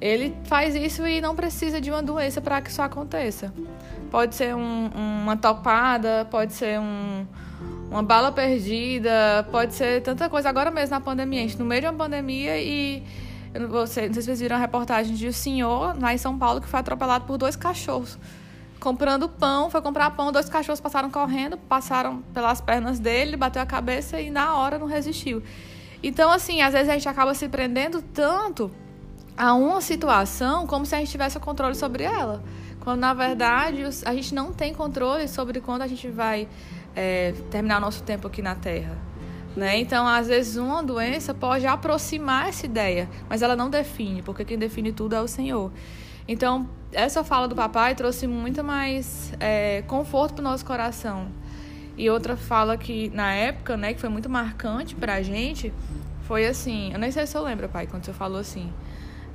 [0.00, 3.52] ele faz isso e não precisa de uma doença para que isso aconteça.
[4.10, 4.90] Pode ser um,
[5.22, 7.26] uma topada, pode ser um,
[7.90, 10.48] uma bala perdida, pode ser tanta coisa.
[10.48, 13.02] Agora mesmo na pandemia, a gente no meio de uma pandemia e
[13.68, 16.60] você, não sei se vocês viram a reportagem de um senhor lá em São Paulo
[16.60, 18.18] que foi atropelado por dois cachorros
[18.86, 23.66] comprando pão, foi comprar pão, dois cachorros passaram correndo, passaram pelas pernas dele, bateu a
[23.66, 25.42] cabeça e na hora não resistiu.
[26.00, 28.70] Então, assim, às vezes a gente acaba se prendendo tanto
[29.36, 32.44] a uma situação como se a gente tivesse o controle sobre ela.
[32.78, 36.46] Quando, na verdade, a gente não tem controle sobre quando a gente vai
[36.94, 38.96] é, terminar nosso tempo aqui na Terra.
[39.56, 39.80] Né?
[39.80, 44.56] Então, às vezes, uma doença pode aproximar essa ideia, mas ela não define, porque quem
[44.56, 45.72] define tudo é o Senhor.
[46.28, 51.28] Então, essa fala do papai trouxe muito mais é, conforto para o nosso coração.
[51.96, 55.72] E outra fala que, na época, né, que foi muito marcante para a gente,
[56.22, 58.72] foi assim: eu nem sei se eu lembro, pai, quando você falou assim.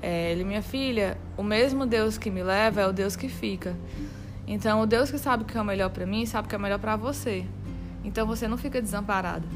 [0.03, 3.75] É, ele, minha filha, o mesmo Deus que me leva é o Deus que fica.
[4.47, 6.55] Então, o Deus que sabe o que é o melhor para mim, sabe o que
[6.55, 7.45] é melhor para você.
[8.03, 9.47] Então, você não fica desamparado.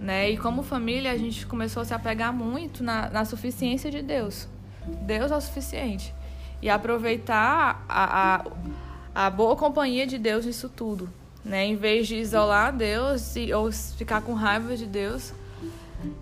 [0.00, 0.30] Né?
[0.30, 4.48] E como família, a gente começou a se apegar muito na, na suficiência de Deus.
[5.02, 6.15] Deus é o suficiente
[6.60, 8.44] e aproveitar a,
[9.14, 11.08] a, a boa companhia de Deus nisso tudo.
[11.44, 11.64] Né?
[11.64, 15.32] Em vez de isolar Deus e, ou ficar com raiva de Deus.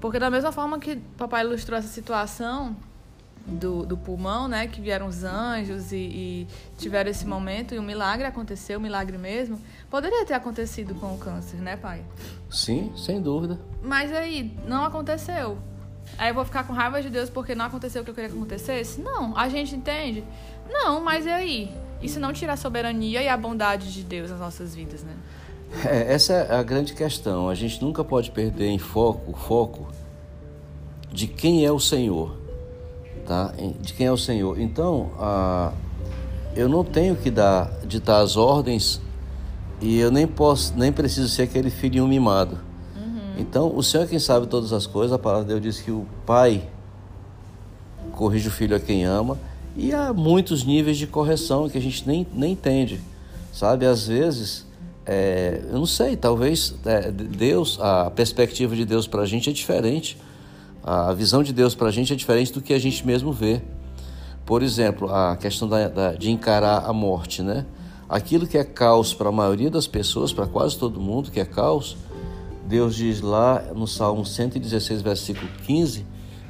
[0.00, 2.76] Porque da mesma forma que papai ilustrou essa situação
[3.46, 4.66] do, do pulmão, né?
[4.66, 8.80] Que vieram os anjos e, e tiveram esse momento e o um milagre aconteceu, o
[8.80, 9.60] um milagre mesmo.
[9.90, 12.02] Poderia ter acontecido com o câncer, né, pai?
[12.50, 13.58] Sim, sem dúvida.
[13.82, 15.58] Mas aí, não aconteceu.
[16.16, 18.30] Aí eu vou ficar com raiva de Deus porque não aconteceu o que eu queria
[18.30, 19.00] que acontecesse?
[19.00, 19.36] Não.
[19.36, 20.24] A gente entende?
[20.68, 21.72] Não, mas e aí?
[22.02, 25.14] Isso não tira a soberania e a bondade de Deus nas nossas vidas, né?
[25.84, 27.48] É, essa é a grande questão.
[27.48, 29.88] A gente nunca pode perder em foco o foco
[31.10, 32.36] de quem é o Senhor,
[33.26, 33.52] tá?
[33.80, 34.60] De quem é o Senhor.
[34.60, 35.72] Então, a,
[36.54, 39.00] eu não tenho que dar ditar as ordens
[39.80, 42.58] e eu nem posso, nem preciso ser aquele filhinho mimado.
[43.36, 45.12] Então, o Senhor é quem sabe todas as coisas.
[45.12, 46.68] A palavra de Deus diz que o pai
[48.12, 49.38] corrige o filho a quem ama.
[49.76, 53.00] E há muitos níveis de correção que a gente nem, nem entende,
[53.52, 53.86] sabe?
[53.86, 54.64] Às vezes,
[55.04, 59.52] é, eu não sei, talvez é, Deus, a perspectiva de Deus para a gente é
[59.52, 60.16] diferente.
[60.82, 63.62] A visão de Deus para a gente é diferente do que a gente mesmo vê.
[64.46, 67.66] Por exemplo, a questão da, da, de encarar a morte, né?
[68.08, 71.44] Aquilo que é caos para a maioria das pessoas, para quase todo mundo que é
[71.44, 71.96] caos,
[72.66, 76.06] Deus diz lá no Salmo 116, versículo 15,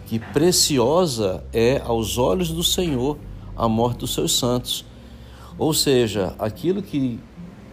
[0.07, 3.19] que preciosa é aos olhos do Senhor
[3.57, 4.85] a morte dos seus santos.
[5.59, 7.19] Ou seja, aquilo que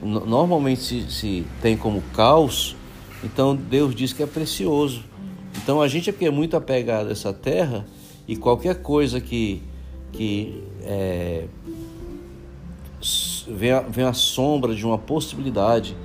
[0.01, 2.75] normalmente se, se tem como caos,
[3.23, 5.03] então Deus diz que é precioso.
[5.57, 7.85] Então a gente é porque é muito apegado a essa terra
[8.27, 9.61] e qualquer coisa que,
[10.11, 11.45] que é,
[13.47, 15.95] vem, vem a sombra de uma possibilidade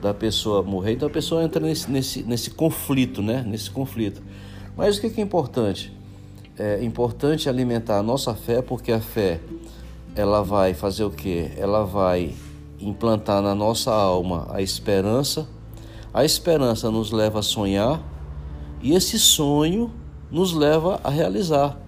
[0.00, 0.92] da pessoa morrer.
[0.92, 3.44] Então a pessoa entra nesse, nesse, nesse conflito, né?
[3.46, 4.22] Nesse conflito.
[4.76, 5.92] Mas o que é importante?
[6.58, 9.40] É importante alimentar a nossa fé, porque a fé
[10.14, 11.50] ela vai fazer o quê?
[11.56, 12.34] Ela vai
[12.80, 15.48] implantar na nossa alma a esperança.
[16.12, 18.02] A esperança nos leva a sonhar
[18.82, 19.92] e esse sonho
[20.30, 21.78] nos leva a realizar.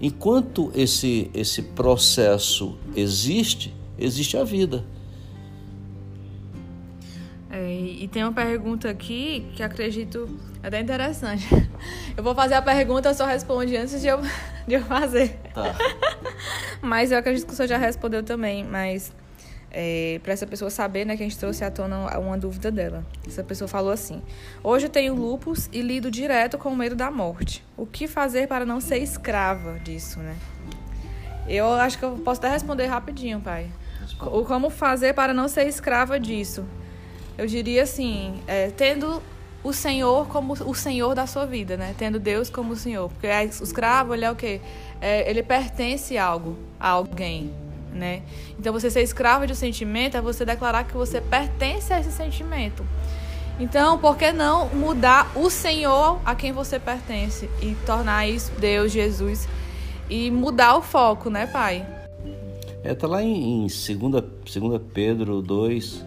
[0.00, 4.84] Enquanto esse, esse processo existe, existe a vida.
[7.54, 10.28] É, e tem uma pergunta aqui que acredito
[10.60, 11.46] até interessante.
[12.16, 14.20] Eu vou fazer a pergunta, só responde antes de eu,
[14.66, 15.38] de eu fazer.
[15.54, 15.72] Tá.
[16.82, 19.12] mas eu acredito que o senhor já respondeu também, mas
[19.70, 23.04] é, para essa pessoa saber, né, que a gente trouxe à tona uma dúvida dela.
[23.26, 24.22] Essa pessoa falou assim:
[24.62, 27.64] Hoje eu tenho lupus e lido direto com o medo da morte.
[27.76, 30.36] O que fazer para não ser escrava disso, né?
[31.48, 33.68] Eu acho que eu posso até responder rapidinho, pai.
[34.20, 36.64] O como fazer para não ser escrava disso?
[37.36, 39.22] Eu diria assim, é, tendo
[39.62, 41.94] o Senhor como o Senhor da sua vida, né?
[41.96, 43.08] Tendo Deus como o Senhor.
[43.08, 44.60] Porque o escravo, ele é o quê?
[45.00, 47.50] É, ele pertence a algo, a alguém,
[47.90, 48.22] né?
[48.58, 52.12] Então, você ser escravo de um sentimento é você declarar que você pertence a esse
[52.12, 52.86] sentimento.
[53.58, 58.92] Então, por que não mudar o Senhor a quem você pertence e tornar isso Deus,
[58.92, 59.48] Jesus
[60.10, 61.86] e mudar o foco, né, Pai?
[62.82, 66.04] É, tá lá em 2 segunda, segunda Pedro 2,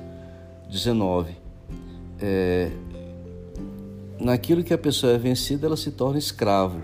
[0.69, 1.35] 19.
[2.19, 2.71] É,
[4.19, 6.81] naquilo que a pessoa é vencida, ela se torna escravo.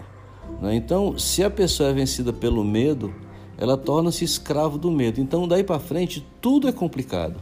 [0.61, 0.75] Né?
[0.75, 3.13] Então, se a pessoa é vencida pelo medo,
[3.57, 5.19] ela torna-se escravo do medo.
[5.19, 7.35] Então, daí para frente, tudo é complicado.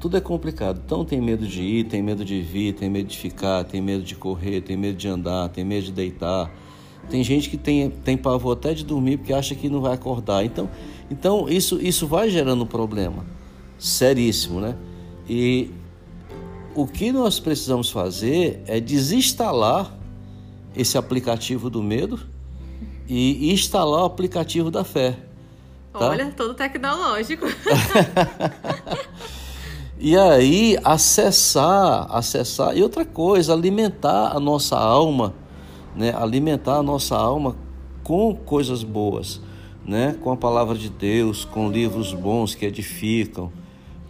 [0.00, 0.80] Tudo é complicado.
[0.84, 4.02] Então, tem medo de ir, tem medo de vir, tem medo de ficar, tem medo
[4.02, 6.50] de correr, tem medo de andar, tem medo de deitar.
[7.10, 10.44] Tem gente que tem, tem pavor até de dormir porque acha que não vai acordar.
[10.44, 10.68] Então,
[11.10, 13.24] então isso, isso vai gerando um problema
[13.78, 14.76] seríssimo, né?
[15.28, 15.70] E
[16.74, 19.92] o que nós precisamos fazer é desinstalar
[20.76, 22.20] esse aplicativo do medo
[23.08, 25.16] e instalar o aplicativo da fé.
[25.92, 26.10] Tá?
[26.10, 27.46] Olha, todo tecnológico.
[29.98, 32.76] e aí, acessar, acessar.
[32.76, 35.34] E outra coisa, alimentar a nossa alma,
[35.96, 36.14] né?
[36.14, 37.56] Alimentar a nossa alma
[38.04, 39.40] com coisas boas,
[39.84, 40.16] né?
[40.22, 43.50] Com a palavra de Deus, com livros bons que edificam,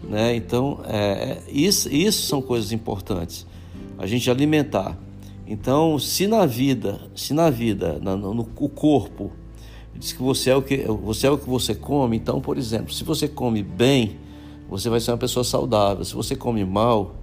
[0.03, 0.35] né?
[0.37, 3.47] Então, é, é isso, isso são coisas importantes.
[3.99, 4.97] A gente alimentar.
[5.47, 9.33] Então, se na vida, se na vida, no, no, no corpo,
[9.95, 12.17] diz que você é o que você é o que você come.
[12.17, 14.17] Então, por exemplo, se você come bem,
[14.69, 16.05] você vai ser uma pessoa saudável.
[16.05, 17.15] Se você come mal,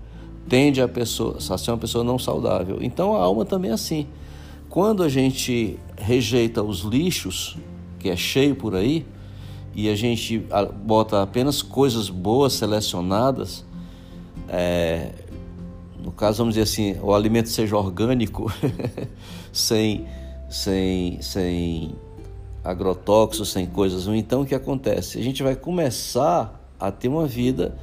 [0.49, 2.79] tende a pessoa a ser uma pessoa não saudável.
[2.81, 4.07] Então, a alma também é assim.
[4.69, 7.55] Quando a gente rejeita os lixos,
[7.99, 9.05] que é cheio por aí,
[9.75, 10.43] e a gente
[10.83, 13.65] bota apenas coisas boas selecionadas,
[14.47, 15.11] é,
[16.01, 18.51] no caso, vamos dizer assim, o alimento seja orgânico,
[19.51, 20.05] sem,
[20.49, 21.95] sem, sem
[22.63, 24.07] agrotóxicos, sem coisas.
[24.07, 25.19] Então o que acontece?
[25.19, 27.75] A gente vai começar a ter uma vida,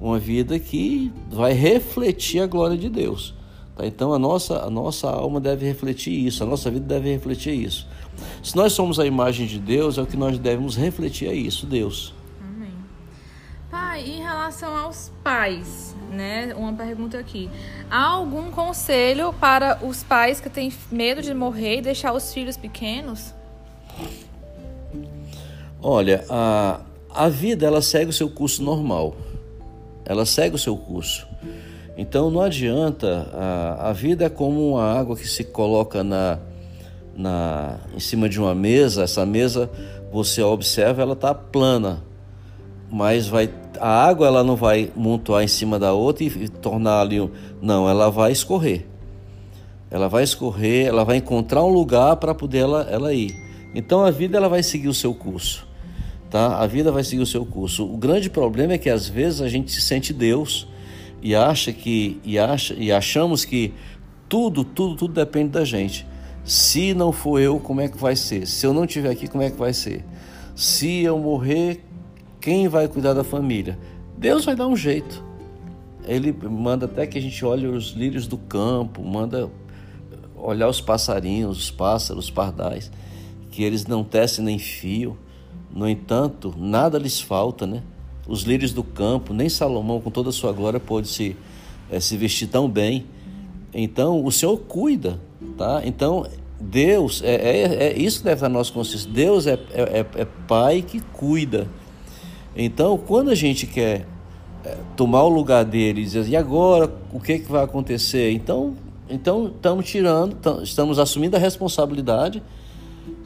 [0.00, 3.34] uma vida que vai refletir a glória de Deus.
[3.76, 3.86] Tá?
[3.86, 7.86] Então a nossa, a nossa alma deve refletir isso, a nossa vida deve refletir isso.
[8.42, 11.66] Se nós somos a imagem de Deus, é o que nós devemos refletir é isso,
[11.66, 12.14] Deus.
[12.40, 12.72] Amém.
[13.70, 16.54] Pai, em relação aos pais, né?
[16.56, 17.50] Uma pergunta aqui.
[17.90, 22.56] Há algum conselho para os pais que têm medo de morrer e deixar os filhos
[22.56, 23.34] pequenos?
[25.80, 26.80] Olha, a,
[27.10, 29.16] a vida ela segue o seu curso normal.
[30.04, 31.26] Ela segue o seu curso.
[31.96, 36.38] Então não adianta, a, a vida é como uma água que se coloca na,
[37.16, 39.70] na, em cima de uma mesa, essa mesa
[40.12, 42.04] você observa, ela está plana,
[42.90, 43.48] mas vai
[43.80, 47.30] a água ela não vai montuar em cima da outra e, e tornar ali um,
[47.60, 48.86] não, ela vai escorrer.
[49.90, 53.34] Ela vai escorrer, ela vai encontrar um lugar para poder ela, ela ir.
[53.74, 55.66] Então a vida ela vai seguir o seu curso,
[56.30, 56.58] tá?
[56.58, 57.84] A vida vai seguir o seu curso.
[57.84, 60.66] O grande problema é que às vezes a gente se sente Deus
[61.22, 63.72] e acha que e acha e achamos que
[64.28, 66.06] tudo, tudo, tudo depende da gente.
[66.44, 68.46] Se não for eu, como é que vai ser?
[68.46, 70.04] Se eu não estiver aqui, como é que vai ser?
[70.54, 71.84] Se eu morrer,
[72.40, 73.78] quem vai cuidar da família?
[74.18, 75.24] Deus vai dar um jeito.
[76.04, 79.48] Ele manda até que a gente olhe os lírios do campo, manda
[80.36, 82.90] olhar os passarinhos, os pássaros, os pardais
[83.52, 85.16] que eles não tecem nem fio.
[85.70, 87.82] No entanto, nada lhes falta, né?
[88.26, 91.36] Os lírios do campo, nem Salomão, com toda a sua glória, pôde se,
[91.90, 93.06] é, se vestir tão bem.
[93.74, 95.18] Então, o Senhor cuida,
[95.56, 95.82] tá?
[95.84, 96.26] Então,
[96.60, 99.10] Deus, é, é, é isso que deve estar na nossa consciência.
[99.10, 101.68] Deus é, é, é, Pai que cuida.
[102.54, 104.06] Então, quando a gente quer
[104.64, 108.30] é, tomar o lugar dele e dizer, e agora, o que, que vai acontecer?
[108.32, 108.74] Então,
[109.08, 112.42] então estamos tirando, estamos assumindo a responsabilidade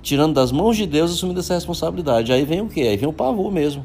[0.07, 2.33] tirando das mãos de Deus, assumindo essa responsabilidade.
[2.33, 2.81] Aí vem o que?
[2.81, 3.85] Aí vem o pavor mesmo.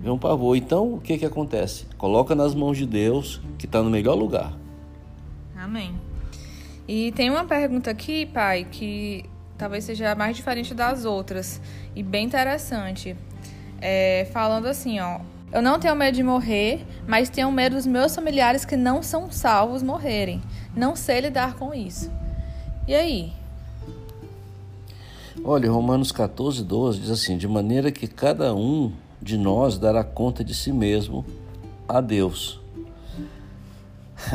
[0.00, 0.56] Vem um pavor.
[0.56, 1.86] Então, o que que acontece?
[1.98, 4.56] Coloca nas mãos de Deus, que está no melhor lugar.
[5.64, 5.98] Amém.
[6.86, 9.24] E tem uma pergunta aqui, pai, que
[9.56, 11.58] talvez seja mais diferente das outras
[11.96, 13.16] e bem interessante.
[13.80, 15.20] É, falando assim, ó.
[15.50, 19.30] Eu não tenho medo de morrer, mas tenho medo dos meus familiares que não são
[19.30, 20.42] salvos morrerem.
[20.76, 22.10] Não sei lidar com isso.
[22.86, 23.32] E aí?
[25.42, 30.44] Olha, Romanos 14, 12 diz assim: de maneira que cada um de nós dará conta
[30.44, 31.24] de si mesmo
[31.88, 32.63] a Deus.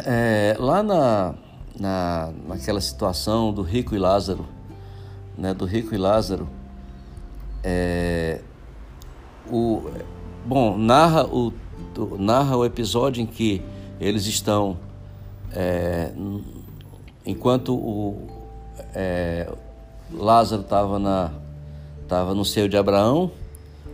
[0.06, 1.34] É, lá na,
[1.80, 4.46] na, naquela situação do rico e Lázaro,
[5.38, 6.48] né, do rico e Lázaro,
[7.64, 8.42] é,
[9.52, 9.90] o,
[10.46, 11.54] bom, narra o,
[12.18, 13.62] narra o episódio em que
[14.00, 14.78] eles estão,
[15.52, 16.12] é,
[17.26, 18.28] enquanto o,
[18.94, 19.52] é,
[20.12, 21.32] Lázaro estava na
[22.04, 23.32] estava no seio de Abraão,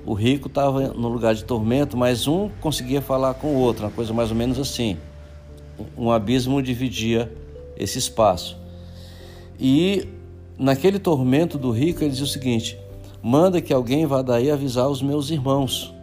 [0.05, 3.91] o rico estava no lugar de tormento, mas um conseguia falar com o outro, uma
[3.91, 4.97] coisa mais ou menos assim.
[5.98, 7.32] Um abismo dividia
[7.78, 8.58] esse espaço.
[9.60, 10.08] E
[10.58, 12.78] naquele tormento do rico, ele diz o seguinte:
[13.22, 15.94] manda que alguém vá daí avisar os meus irmãos,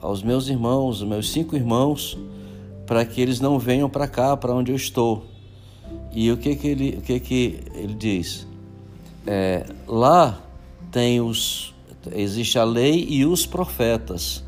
[0.00, 2.18] aos meus irmãos, os meus cinco irmãos,
[2.86, 5.24] para que eles não venham para cá, para onde eu estou.
[6.12, 8.46] E o que que ele, o que que ele diz?
[9.26, 10.38] é, lá
[10.90, 11.74] tem os
[12.12, 14.44] existe a lei e os profetas.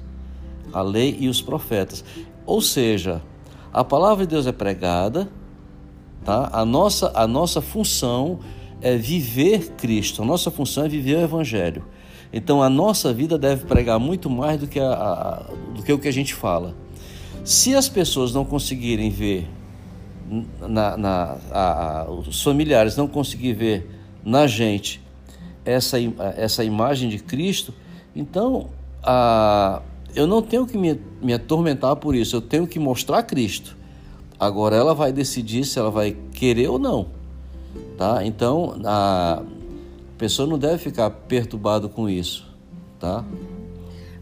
[0.73, 2.05] A lei e os profetas.
[2.45, 3.23] Ou seja,
[3.77, 5.29] a palavra de Deus é pregada,
[6.25, 6.49] tá?
[6.51, 8.39] A nossa a nossa função
[8.81, 10.23] é viver Cristo.
[10.23, 11.85] A nossa função é viver o evangelho.
[12.33, 15.43] Então a nossa vida deve pregar muito mais do que, a, a,
[15.75, 16.75] do que o que a gente fala.
[17.45, 19.47] Se as pessoas não conseguirem ver,
[20.59, 23.91] na, na a, os familiares não conseguirem ver
[24.25, 25.03] na gente
[25.67, 25.99] essa,
[26.35, 27.75] essa imagem de Cristo,
[28.15, 28.71] Então,
[29.03, 29.83] a,
[30.17, 33.77] eu não tenho que me, me atormentar por isso, eu tenho que mostrar Cristo.
[34.41, 37.09] Agora ela vai decidir se ela vai querer ou não.
[37.97, 38.25] Tá?
[38.25, 39.43] Então, a
[40.17, 42.51] pessoa não deve ficar perturbado com isso,
[42.99, 43.25] tá?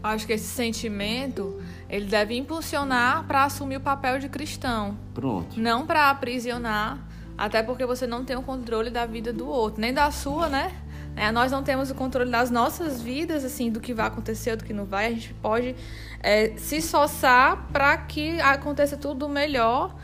[0.03, 4.97] Acho que esse sentimento ele deve impulsionar para assumir o papel de cristão.
[5.13, 5.59] Pronto.
[5.59, 6.99] Não para aprisionar,
[7.37, 10.71] até porque você não tem o controle da vida do outro, nem da sua, né?
[11.15, 14.65] É, nós não temos o controle das nossas vidas, assim, do que vai acontecer, do
[14.65, 15.07] que não vai.
[15.07, 15.75] A gente pode
[16.21, 19.95] é, se esforçar para que aconteça tudo melhor,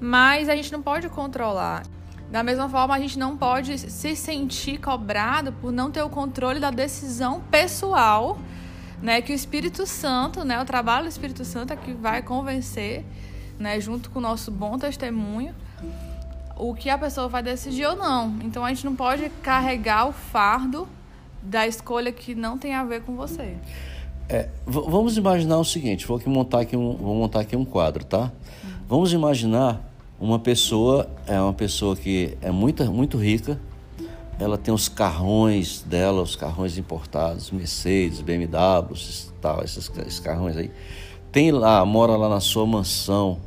[0.00, 1.82] mas a gente não pode controlar.
[2.30, 6.60] Da mesma forma, a gente não pode se sentir cobrado por não ter o controle
[6.60, 8.38] da decisão pessoal,
[9.02, 9.20] né?
[9.20, 10.60] Que o Espírito Santo, né?
[10.62, 13.04] O trabalho do Espírito Santo é que vai convencer,
[13.58, 13.80] né?
[13.80, 15.52] Junto com o nosso bom testemunho,
[16.60, 18.36] o que a pessoa vai decidir ou não.
[18.44, 20.86] Então a gente não pode carregar o fardo
[21.42, 23.56] da escolha que não tem a ver com você.
[24.28, 28.04] É, vamos imaginar o seguinte, vou aqui montar aqui um, vou montar aqui um quadro,
[28.04, 28.30] tá?
[28.86, 29.80] Vamos imaginar
[30.20, 33.58] uma pessoa, é uma pessoa que é muito, muito rica,
[34.38, 40.70] ela tem os carrões dela, os carrões importados, Mercedes, BMWs, tal, esses, esses carrões aí.
[41.32, 43.38] Tem lá, mora lá na sua mansão.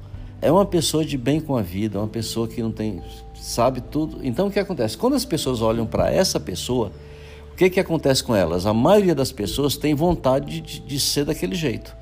[0.44, 3.02] É uma pessoa de bem com a vida, é uma pessoa que não tem,
[3.34, 4.20] sabe tudo.
[4.22, 4.98] Então o que acontece?
[4.98, 6.92] Quando as pessoas olham para essa pessoa,
[7.54, 8.66] o que, que acontece com elas?
[8.66, 11.96] A maioria das pessoas tem vontade de, de ser daquele jeito.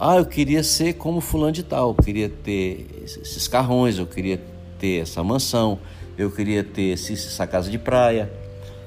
[0.00, 4.40] Ah, eu queria ser como fulano de tal, eu queria ter esses carrões, eu queria
[4.78, 5.78] ter essa mansão,
[6.16, 8.32] eu queria ter essa casa de praia.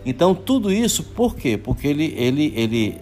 [0.04, 1.58] Então tudo isso, por quê?
[1.58, 3.02] Porque ele, ele, ele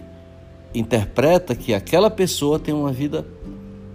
[0.74, 3.26] interpreta que aquela pessoa tem uma vida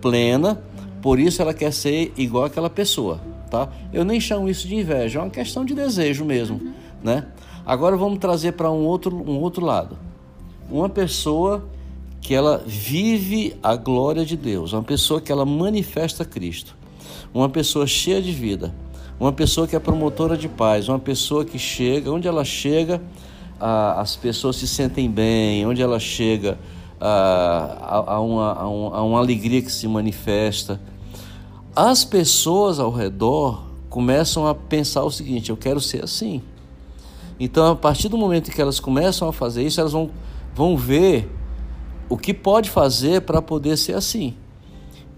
[0.02, 0.62] plena,
[1.04, 3.20] por isso ela quer ser igual àquela pessoa,
[3.52, 3.68] tá?
[3.92, 6.74] Eu nem chamo isso de inveja, é uma questão de desejo mesmo, uhum.
[7.04, 7.26] né?
[7.66, 9.98] Agora vamos trazer para um outro, um outro lado.
[10.72, 11.68] Uma pessoa
[12.22, 16.74] que ela vive a glória de Deus, uma pessoa que ela manifesta Cristo,
[17.34, 18.74] uma pessoa cheia de vida,
[19.20, 23.02] uma pessoa que é promotora de paz, uma pessoa que chega, onde ela chega,
[23.60, 26.58] a, as pessoas se sentem bem, onde ela chega,
[26.98, 30.80] a, a, uma, a uma alegria que se manifesta.
[31.76, 36.42] As pessoas ao redor começam a pensar o seguinte: eu quero ser assim.
[37.40, 40.12] Então, a partir do momento que elas começam a fazer isso, elas vão,
[40.54, 41.30] vão ver
[42.08, 44.36] o que pode fazer para poder ser assim.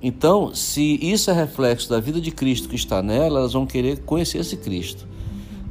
[0.01, 3.99] Então, se isso é reflexo da vida de Cristo que está nela, elas vão querer
[3.99, 5.07] conhecer esse Cristo.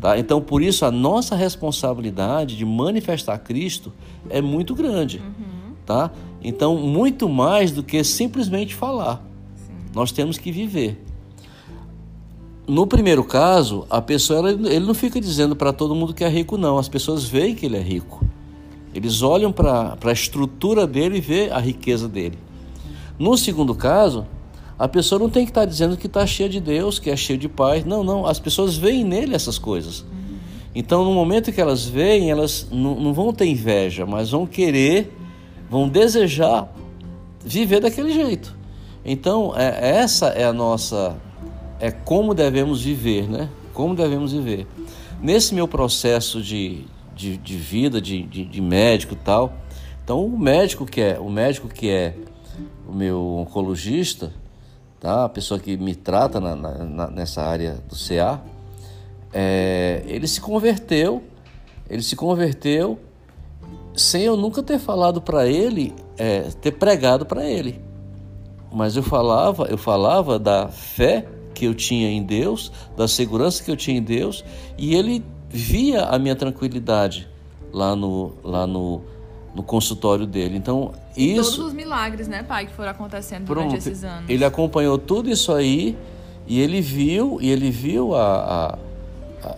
[0.01, 0.19] Tá?
[0.19, 3.93] Então, por isso, a nossa responsabilidade de manifestar Cristo
[4.29, 5.19] é muito grande.
[5.19, 5.75] Uhum.
[5.87, 6.11] Tá?
[6.43, 9.25] Então, muito mais do que simplesmente falar.
[9.95, 11.03] Nós temos que viver.
[12.67, 16.57] No primeiro caso, a pessoa ele não fica dizendo para todo mundo que é rico,
[16.57, 16.79] não.
[16.79, 18.25] As pessoas veem que ele é rico.
[18.95, 22.39] Eles olham para a estrutura dele e vê a riqueza dele.
[23.19, 24.27] No segundo caso,
[24.79, 27.17] a pessoa não tem que estar tá dizendo que está cheia de Deus, que é
[27.17, 27.85] cheia de paz.
[27.85, 28.27] Não, não.
[28.27, 30.05] As pessoas veem nele essas coisas.
[30.75, 35.15] Então, no momento que elas veem, elas não, não vão ter inveja, mas vão querer,
[35.71, 36.73] vão desejar
[37.45, 38.64] viver daquele jeito.
[39.05, 41.17] Então, é, essa é a nossa.
[41.79, 43.51] É como devemos viver, né?
[43.73, 44.67] Como devemos viver.
[45.21, 46.85] Nesse meu processo de,
[47.15, 49.53] de, de vida, de, de, de médico e tal.
[50.03, 52.15] Então o médico que é o médico que é
[52.87, 54.33] o meu oncologista,
[55.01, 55.25] tá?
[55.25, 58.43] A pessoa que me trata na, na, nessa área do CA,
[59.33, 61.23] é, ele se converteu,
[61.89, 62.99] ele se converteu
[63.97, 67.81] sem eu nunca ter falado para ele, é, ter pregado para ele.
[68.75, 73.71] Mas eu falava, eu falava da fé que eu tinha em Deus, da segurança que
[73.71, 74.45] eu tinha em Deus,
[74.77, 77.29] e ele via a minha tranquilidade
[77.73, 79.03] lá no, lá no,
[79.55, 80.57] no consultório dele.
[80.57, 81.53] Então, isso.
[81.53, 84.29] Todos os milagres, né, pai, que foram acontecendo pronto, durante esses anos.
[84.29, 85.97] Ele acompanhou tudo isso aí
[86.47, 88.77] e ele viu, e ele viu a,
[89.43, 89.49] a,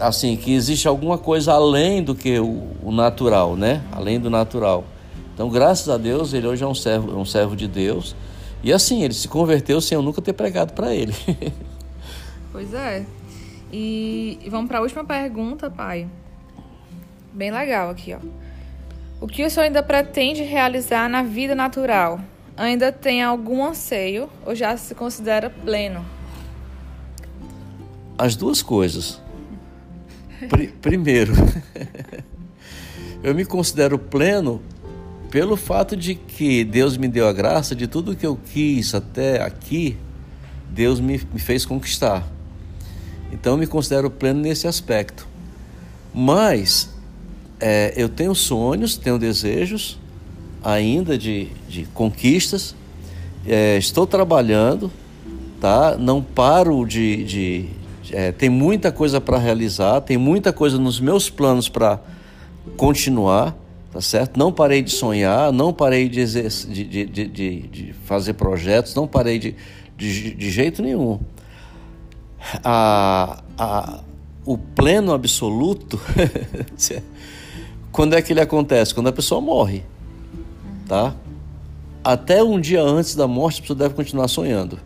[0.00, 3.82] a assim, que existe alguma coisa além do que o, o, natural, né?
[3.90, 4.84] Além do natural.
[5.34, 8.14] Então, graças a Deus, ele hoje é um servo, um servo de Deus.
[8.62, 11.14] E assim, ele se converteu sem eu nunca ter pregado para ele.
[12.52, 13.04] pois é.
[13.72, 16.08] E vamos para a última pergunta, pai.
[17.32, 18.18] Bem legal aqui, ó.
[19.20, 22.20] O que o senhor ainda pretende realizar na vida natural?
[22.56, 26.04] Ainda tem algum anseio ou já se considera pleno?
[28.18, 29.20] As duas coisas.
[30.48, 31.32] Pr primeiro,
[33.22, 34.60] eu me considero pleno
[35.30, 39.40] pelo fato de que Deus me deu a graça de tudo que eu quis até
[39.40, 39.96] aqui,
[40.68, 42.26] Deus me, me fez conquistar.
[43.32, 45.26] Então eu me considero pleno nesse aspecto.
[46.12, 46.90] Mas
[47.60, 49.98] é, eu tenho sonhos, tenho desejos,
[50.62, 52.74] ainda de, de conquistas,
[53.46, 54.90] é, estou trabalhando,
[55.60, 55.96] tá?
[55.96, 57.68] Não paro de, de,
[58.10, 62.00] é, tem muita coisa para realizar, tem muita coisa nos meus planos para
[62.76, 63.56] continuar,
[63.90, 64.38] tá certo?
[64.38, 69.38] Não parei de sonhar, não parei de, de, de, de, de fazer projetos, não parei
[69.38, 69.56] de,
[69.96, 71.20] de, de jeito nenhum.
[72.64, 74.00] A, a,
[74.44, 76.00] o pleno absoluto,
[77.92, 78.94] quando é que ele acontece?
[78.94, 79.82] Quando a pessoa morre,
[80.86, 81.14] tá?
[82.02, 84.78] Até um dia antes da morte, a pessoa deve continuar sonhando.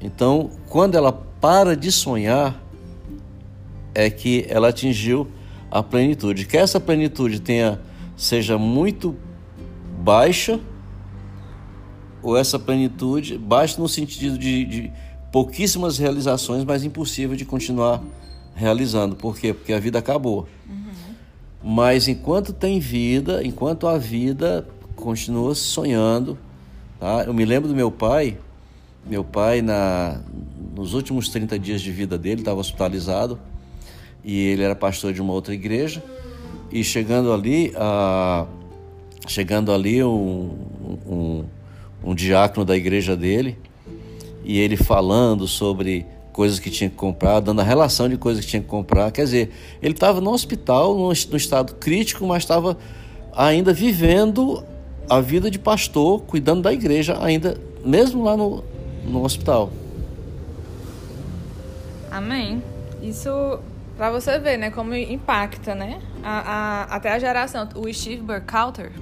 [0.00, 2.58] Então, quando ela para de sonhar,
[3.94, 5.28] é que ela atingiu
[5.70, 6.46] a plenitude.
[6.46, 7.78] Que essa plenitude tenha
[8.20, 9.16] seja muito
[9.98, 10.60] baixa
[12.22, 14.92] ou essa plenitude baixa no sentido de, de
[15.32, 18.02] pouquíssimas realizações, mas impossível de continuar
[18.54, 19.16] realizando.
[19.16, 19.54] Por quê?
[19.54, 20.46] Porque a vida acabou.
[20.68, 21.14] Uhum.
[21.64, 26.36] Mas enquanto tem vida, enquanto a vida continua sonhando,
[26.98, 27.24] tá?
[27.26, 28.36] Eu me lembro do meu pai,
[29.06, 30.20] meu pai na
[30.76, 33.40] nos últimos 30 dias de vida dele estava hospitalizado
[34.22, 36.02] e ele era pastor de uma outra igreja
[36.70, 38.46] e chegando ali a
[39.26, 40.50] chegando ali um,
[41.06, 41.44] um,
[42.02, 43.56] um diácono da igreja dele
[44.44, 48.50] e ele falando sobre coisas que tinha que comprar, dando a relação de coisas que
[48.50, 49.10] tinha que comprar.
[49.12, 49.50] Quer dizer,
[49.82, 52.78] ele estava no hospital, no estado crítico, mas estava
[53.34, 54.64] ainda vivendo
[55.08, 58.64] a vida de pastor, cuidando da igreja, ainda mesmo lá no,
[59.04, 59.70] no hospital.
[62.10, 62.62] Amém.
[63.02, 63.58] Isso
[64.00, 66.00] para você ver, né, como impacta, né?
[66.22, 67.68] A, a, até a geração.
[67.74, 68.92] O Steve Burkhalter,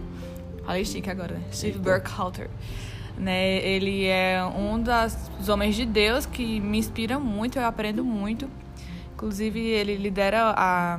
[0.67, 1.43] falei chique agora, né?
[1.53, 2.51] Steve Burkhalter
[3.17, 3.59] né?
[3.65, 8.51] Ele é um dos homens de Deus que me inspira muito, eu aprendo muito.
[9.15, 10.99] Inclusive, ele lidera a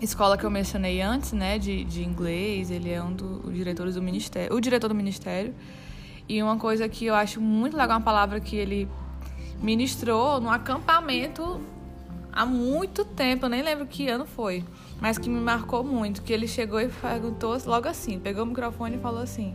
[0.00, 2.70] escola que eu mencionei antes, né, de, de inglês.
[2.70, 5.52] Ele é um dos diretores do ministério, o diretor do ministério.
[6.28, 8.88] E uma coisa que eu acho muito legal, uma palavra que ele
[9.60, 11.60] ministrou no acampamento
[12.34, 14.64] há muito tempo, eu nem lembro que ano foi,
[15.00, 18.96] mas que me marcou muito, que ele chegou e perguntou logo assim, pegou o microfone
[18.96, 19.54] e falou assim: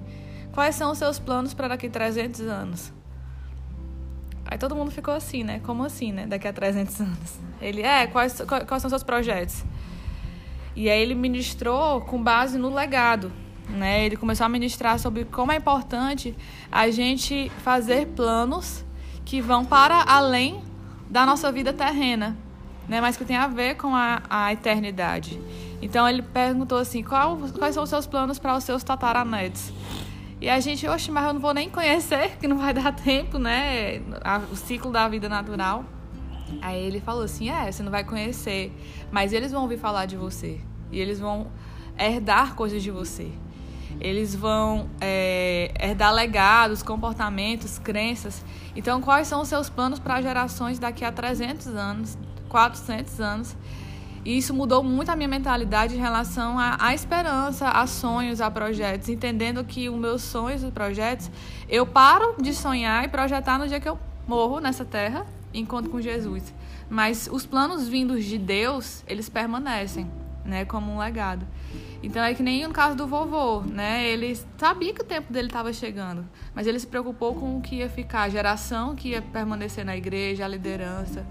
[0.53, 2.93] Quais são os seus planos para daqui a 300 anos?
[4.45, 5.59] Aí todo mundo ficou assim, né?
[5.59, 6.25] Como assim, né?
[6.25, 7.39] Daqui a 300 anos.
[7.61, 9.63] Ele, é, quais, quais são seus projetos?
[10.75, 13.31] E aí ele ministrou com base no legado,
[13.69, 14.05] né?
[14.05, 16.35] Ele começou a ministrar sobre como é importante
[16.71, 18.83] a gente fazer planos
[19.23, 20.63] que vão para além
[21.09, 22.35] da nossa vida terrena,
[22.89, 22.99] né?
[22.99, 25.39] Mas que tem a ver com a, a eternidade.
[25.81, 29.71] Então ele perguntou assim, qual, quais são os seus planos para os seus tataranetos?
[30.41, 33.37] E a gente, oxe, mas eu não vou nem conhecer, que não vai dar tempo,
[33.37, 34.01] né?
[34.51, 35.85] O ciclo da vida natural.
[36.61, 38.73] Aí ele falou assim: é, você não vai conhecer,
[39.11, 40.59] mas eles vão ouvir falar de você.
[40.91, 41.47] E eles vão
[41.97, 43.31] herdar coisas de você.
[43.99, 48.43] Eles vão é, herdar legados, comportamentos, crenças.
[48.75, 52.17] Então, quais são os seus planos para gerações daqui a 300 anos,
[52.49, 53.55] 400 anos?
[54.25, 59.07] E isso mudou muito a minha mentalidade em relação à, esperança, a sonhos, a projetos,
[59.07, 61.31] entendendo que os meus sonhos e projetos,
[61.69, 63.97] eu paro de sonhar e projetar no dia que eu
[64.27, 66.53] morro nessa terra, encontro com Jesus.
[66.89, 70.09] Mas os planos vindos de Deus, eles permanecem,
[70.43, 71.45] né, como um legado.
[72.01, 74.07] Então é que nem no caso do vovô, né?
[74.07, 77.77] Ele sabia que o tempo dele estava chegando, mas ele se preocupou com o que
[77.77, 81.25] ia ficar, a geração que ia permanecer na igreja, a liderança.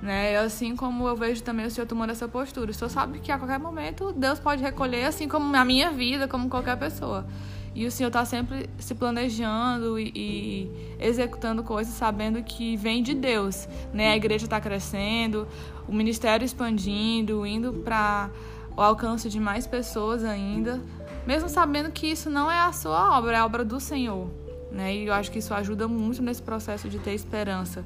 [0.00, 0.36] Né?
[0.36, 2.70] Assim como eu vejo também o Senhor tomando essa postura.
[2.70, 6.28] O Senhor sabe que a qualquer momento Deus pode recolher, assim como a minha vida,
[6.28, 7.26] como qualquer pessoa.
[7.74, 13.14] E o Senhor está sempre se planejando e, e, executando coisas, sabendo que vem de
[13.14, 13.68] Deus.
[13.92, 14.12] Né?
[14.12, 15.46] A igreja está crescendo,
[15.86, 18.30] o ministério expandindo, indo para
[18.74, 20.80] o alcance de mais pessoas ainda,
[21.26, 24.30] mesmo sabendo que isso não é a sua obra, é a obra do Senhor.
[24.72, 24.96] Né?
[24.96, 27.84] E eu acho que isso ajuda muito nesse processo de ter esperança,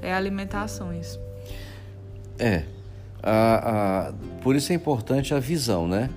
[0.00, 1.18] é alimentações.
[2.38, 2.64] É.
[3.22, 4.12] A, a,
[4.42, 6.10] por isso é importante a visão, né?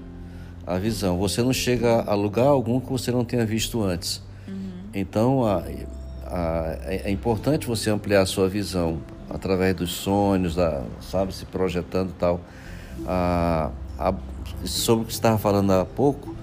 [0.65, 1.17] A visão.
[1.17, 4.21] Você não chega a lugar algum que você não tenha visto antes.
[4.47, 4.71] Uhum.
[4.93, 5.63] Então, a,
[6.85, 8.99] é importante você ampliar a sua visão
[9.29, 12.41] através dos sonhos, da, sabe, se projetando e tal.
[13.05, 13.71] A,
[14.65, 16.35] sobre o que você estava falando há pouco,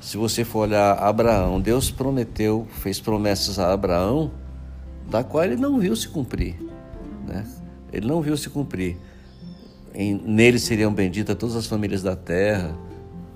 [0.00, 4.30] se você for olhar Abraão, Deus prometeu, fez promessas a Abraão,
[5.10, 6.56] da qual ele não viu se cumprir.
[7.26, 7.44] Né?
[7.96, 8.96] Ele não viu se cumprir.
[9.94, 12.76] Em, nele seriam benditas todas as famílias da terra.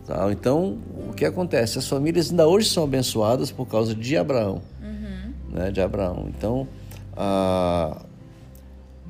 [0.06, 0.30] Tal.
[0.30, 1.78] Então, o que acontece?
[1.78, 4.60] As famílias ainda hoje são abençoadas por causa de Abraão.
[4.82, 5.32] Uhum.
[5.52, 6.26] Né, de Abraão.
[6.28, 6.66] Então,
[7.16, 8.02] a,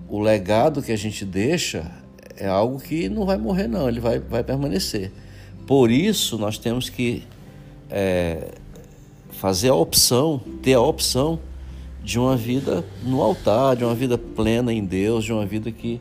[0.09, 1.91] o legado que a gente deixa
[2.37, 3.89] é algo que não vai morrer, não.
[3.89, 5.11] Ele vai, vai permanecer.
[5.67, 7.25] Por isso, nós temos que
[7.91, 8.49] é,
[9.31, 11.39] fazer a opção, ter a opção
[12.03, 16.01] de uma vida no altar, de uma vida plena em Deus, de uma vida que,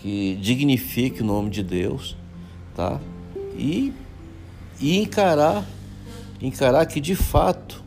[0.00, 2.16] que dignifique o nome de Deus,
[2.74, 3.00] tá?
[3.56, 3.92] E,
[4.80, 5.64] e encarar,
[6.40, 7.82] encarar que de fato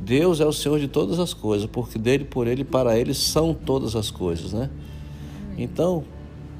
[0.00, 3.52] Deus é o Senhor de todas as coisas, porque dele, por ele, para ele são
[3.52, 4.70] todas as coisas, né?
[5.56, 6.04] Então,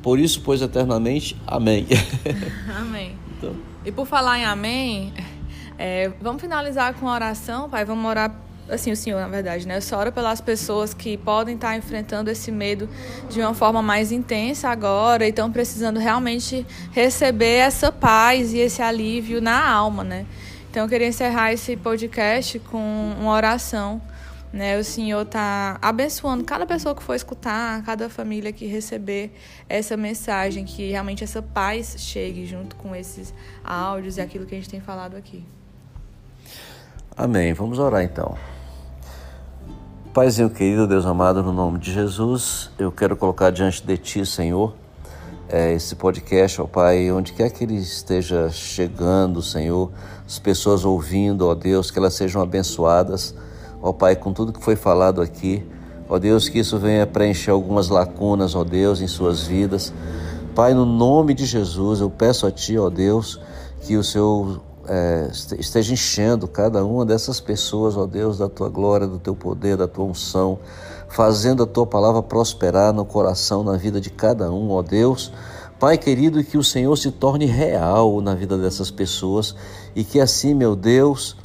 [0.03, 1.87] por isso, pois eternamente, amém.
[2.77, 3.17] Amém.
[3.37, 3.55] Então.
[3.85, 5.13] E por falar em amém,
[5.79, 7.85] é, vamos finalizar com a oração, Pai.
[7.85, 8.35] Vamos orar,
[8.71, 9.77] assim, o Senhor, na verdade, né?
[9.77, 12.89] Eu só oro pelas pessoas que podem estar enfrentando esse medo
[13.29, 18.83] de uma forma mais intensa agora e estão precisando realmente receber essa paz e esse
[18.83, 20.27] alívio na alma, né?
[20.71, 24.01] Então, eu queria encerrar esse podcast com uma oração.
[24.51, 29.31] Né, o Senhor está abençoando cada pessoa que for escutar, cada família que receber
[29.69, 34.59] essa mensagem, que realmente essa paz chegue junto com esses áudios e aquilo que a
[34.59, 35.45] gente tem falado aqui.
[37.15, 37.53] Amém.
[37.53, 38.39] Vamos orar então.
[40.19, 44.75] Paizinho querido, Deus amado, no nome de Jesus, eu quero colocar diante de Ti, Senhor,
[45.49, 49.93] é, esse podcast, ó Pai, onde quer que ele esteja chegando, Senhor,
[50.27, 53.33] as pessoas ouvindo, ó Deus, que elas sejam abençoadas,
[53.81, 55.65] ó Pai, com tudo que foi falado aqui,
[56.09, 59.95] ó Deus, que isso venha preencher algumas lacunas, ó Deus, em suas vidas.
[60.53, 63.41] Pai, no nome de Jesus, eu peço a Ti, ó Deus,
[63.83, 65.29] que o Senhor é,
[65.59, 69.87] esteja enchendo cada uma dessas pessoas, ó Deus, da tua glória, do teu poder, da
[69.87, 70.59] tua unção,
[71.09, 75.31] fazendo a tua palavra prosperar no coração, na vida de cada um, ó Deus.
[75.79, 79.55] Pai querido, que o Senhor se torne real na vida dessas pessoas
[79.95, 81.37] e que assim, meu Deus,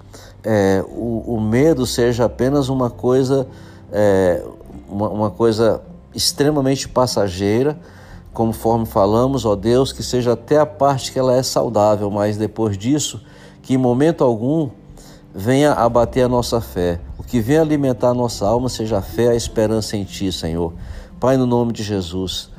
[0.43, 3.45] é, o, o, medo seja apenas uma coisa,
[3.91, 4.43] é,
[4.89, 5.81] uma, uma coisa
[6.15, 7.77] extremamente passageira
[8.33, 12.75] conforme falamos, ó Deus, que seja até a parte que ela é saudável, mas depois
[12.77, 13.21] disso,
[13.63, 14.69] que em momento algum
[15.33, 17.01] venha abater a nossa fé.
[17.17, 20.73] O que venha alimentar a nossa alma seja a fé, a esperança em Ti, Senhor.
[21.19, 22.51] Pai, no nome de Jesus,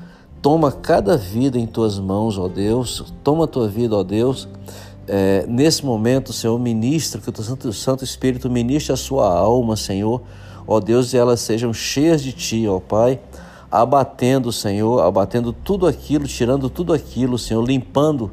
[0.42, 4.48] toma cada vida em Tuas mãos, ó Deus, toma a Tua vida, ó Deus.
[5.07, 9.76] É, nesse momento, Senhor, ministra, que o Teu Santo, Santo Espírito ministre a sua alma,
[9.76, 10.22] Senhor,
[10.66, 13.20] ó Deus, e elas sejam cheias de Ti, ó Pai
[13.74, 18.30] abatendo, Senhor, abatendo tudo aquilo, tirando tudo aquilo, Senhor, limpando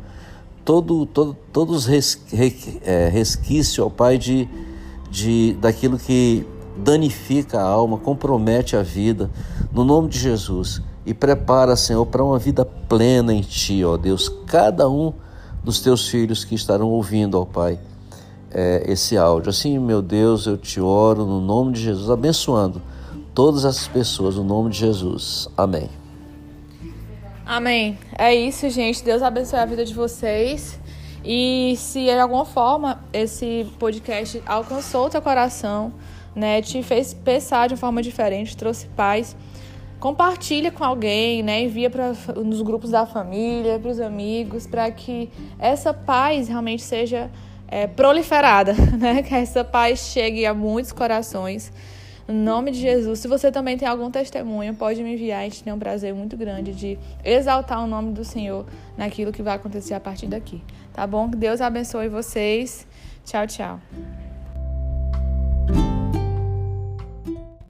[0.72, 4.48] todo, todo, todos é, resquícios, ó Pai, de,
[5.10, 6.48] de, daquilo que
[6.78, 9.30] danifica a alma, compromete a vida,
[9.74, 10.82] no nome de Jesus.
[11.06, 15.12] E prepara, Senhor, para uma vida plena em Ti, ó Deus, cada um
[15.62, 17.78] dos Teus filhos que estarão ouvindo, ó Pai,
[18.50, 19.50] é, esse áudio.
[19.50, 22.82] Assim, meu Deus, eu te oro no nome de Jesus, abençoando
[23.36, 25.50] todas essas pessoas, no nome de Jesus.
[25.58, 26.01] Amém.
[27.52, 28.00] Amém.
[28.18, 29.04] É isso, gente.
[29.04, 30.80] Deus abençoe a vida de vocês.
[31.22, 35.94] E se de alguma forma esse podcast alcançou o teu coração,
[36.34, 39.36] né, te fez pensar de uma forma diferente, trouxe paz,
[40.00, 45.30] compartilha com alguém, né, envia para nos grupos da família, para os amigos, para que
[45.60, 47.30] essa paz realmente seja
[47.68, 51.70] é, proliferada, né, que essa paz chegue a muitos corações.
[52.32, 53.20] No nome de Jesus.
[53.20, 55.42] Se você também tem algum testemunho, pode me enviar.
[55.42, 58.66] A gente tem um prazer muito grande de exaltar o nome do Senhor
[58.98, 60.62] naquilo que vai acontecer a partir daqui.
[60.94, 61.30] Tá bom?
[61.30, 62.88] Que Deus abençoe vocês.
[63.26, 63.80] Tchau, tchau.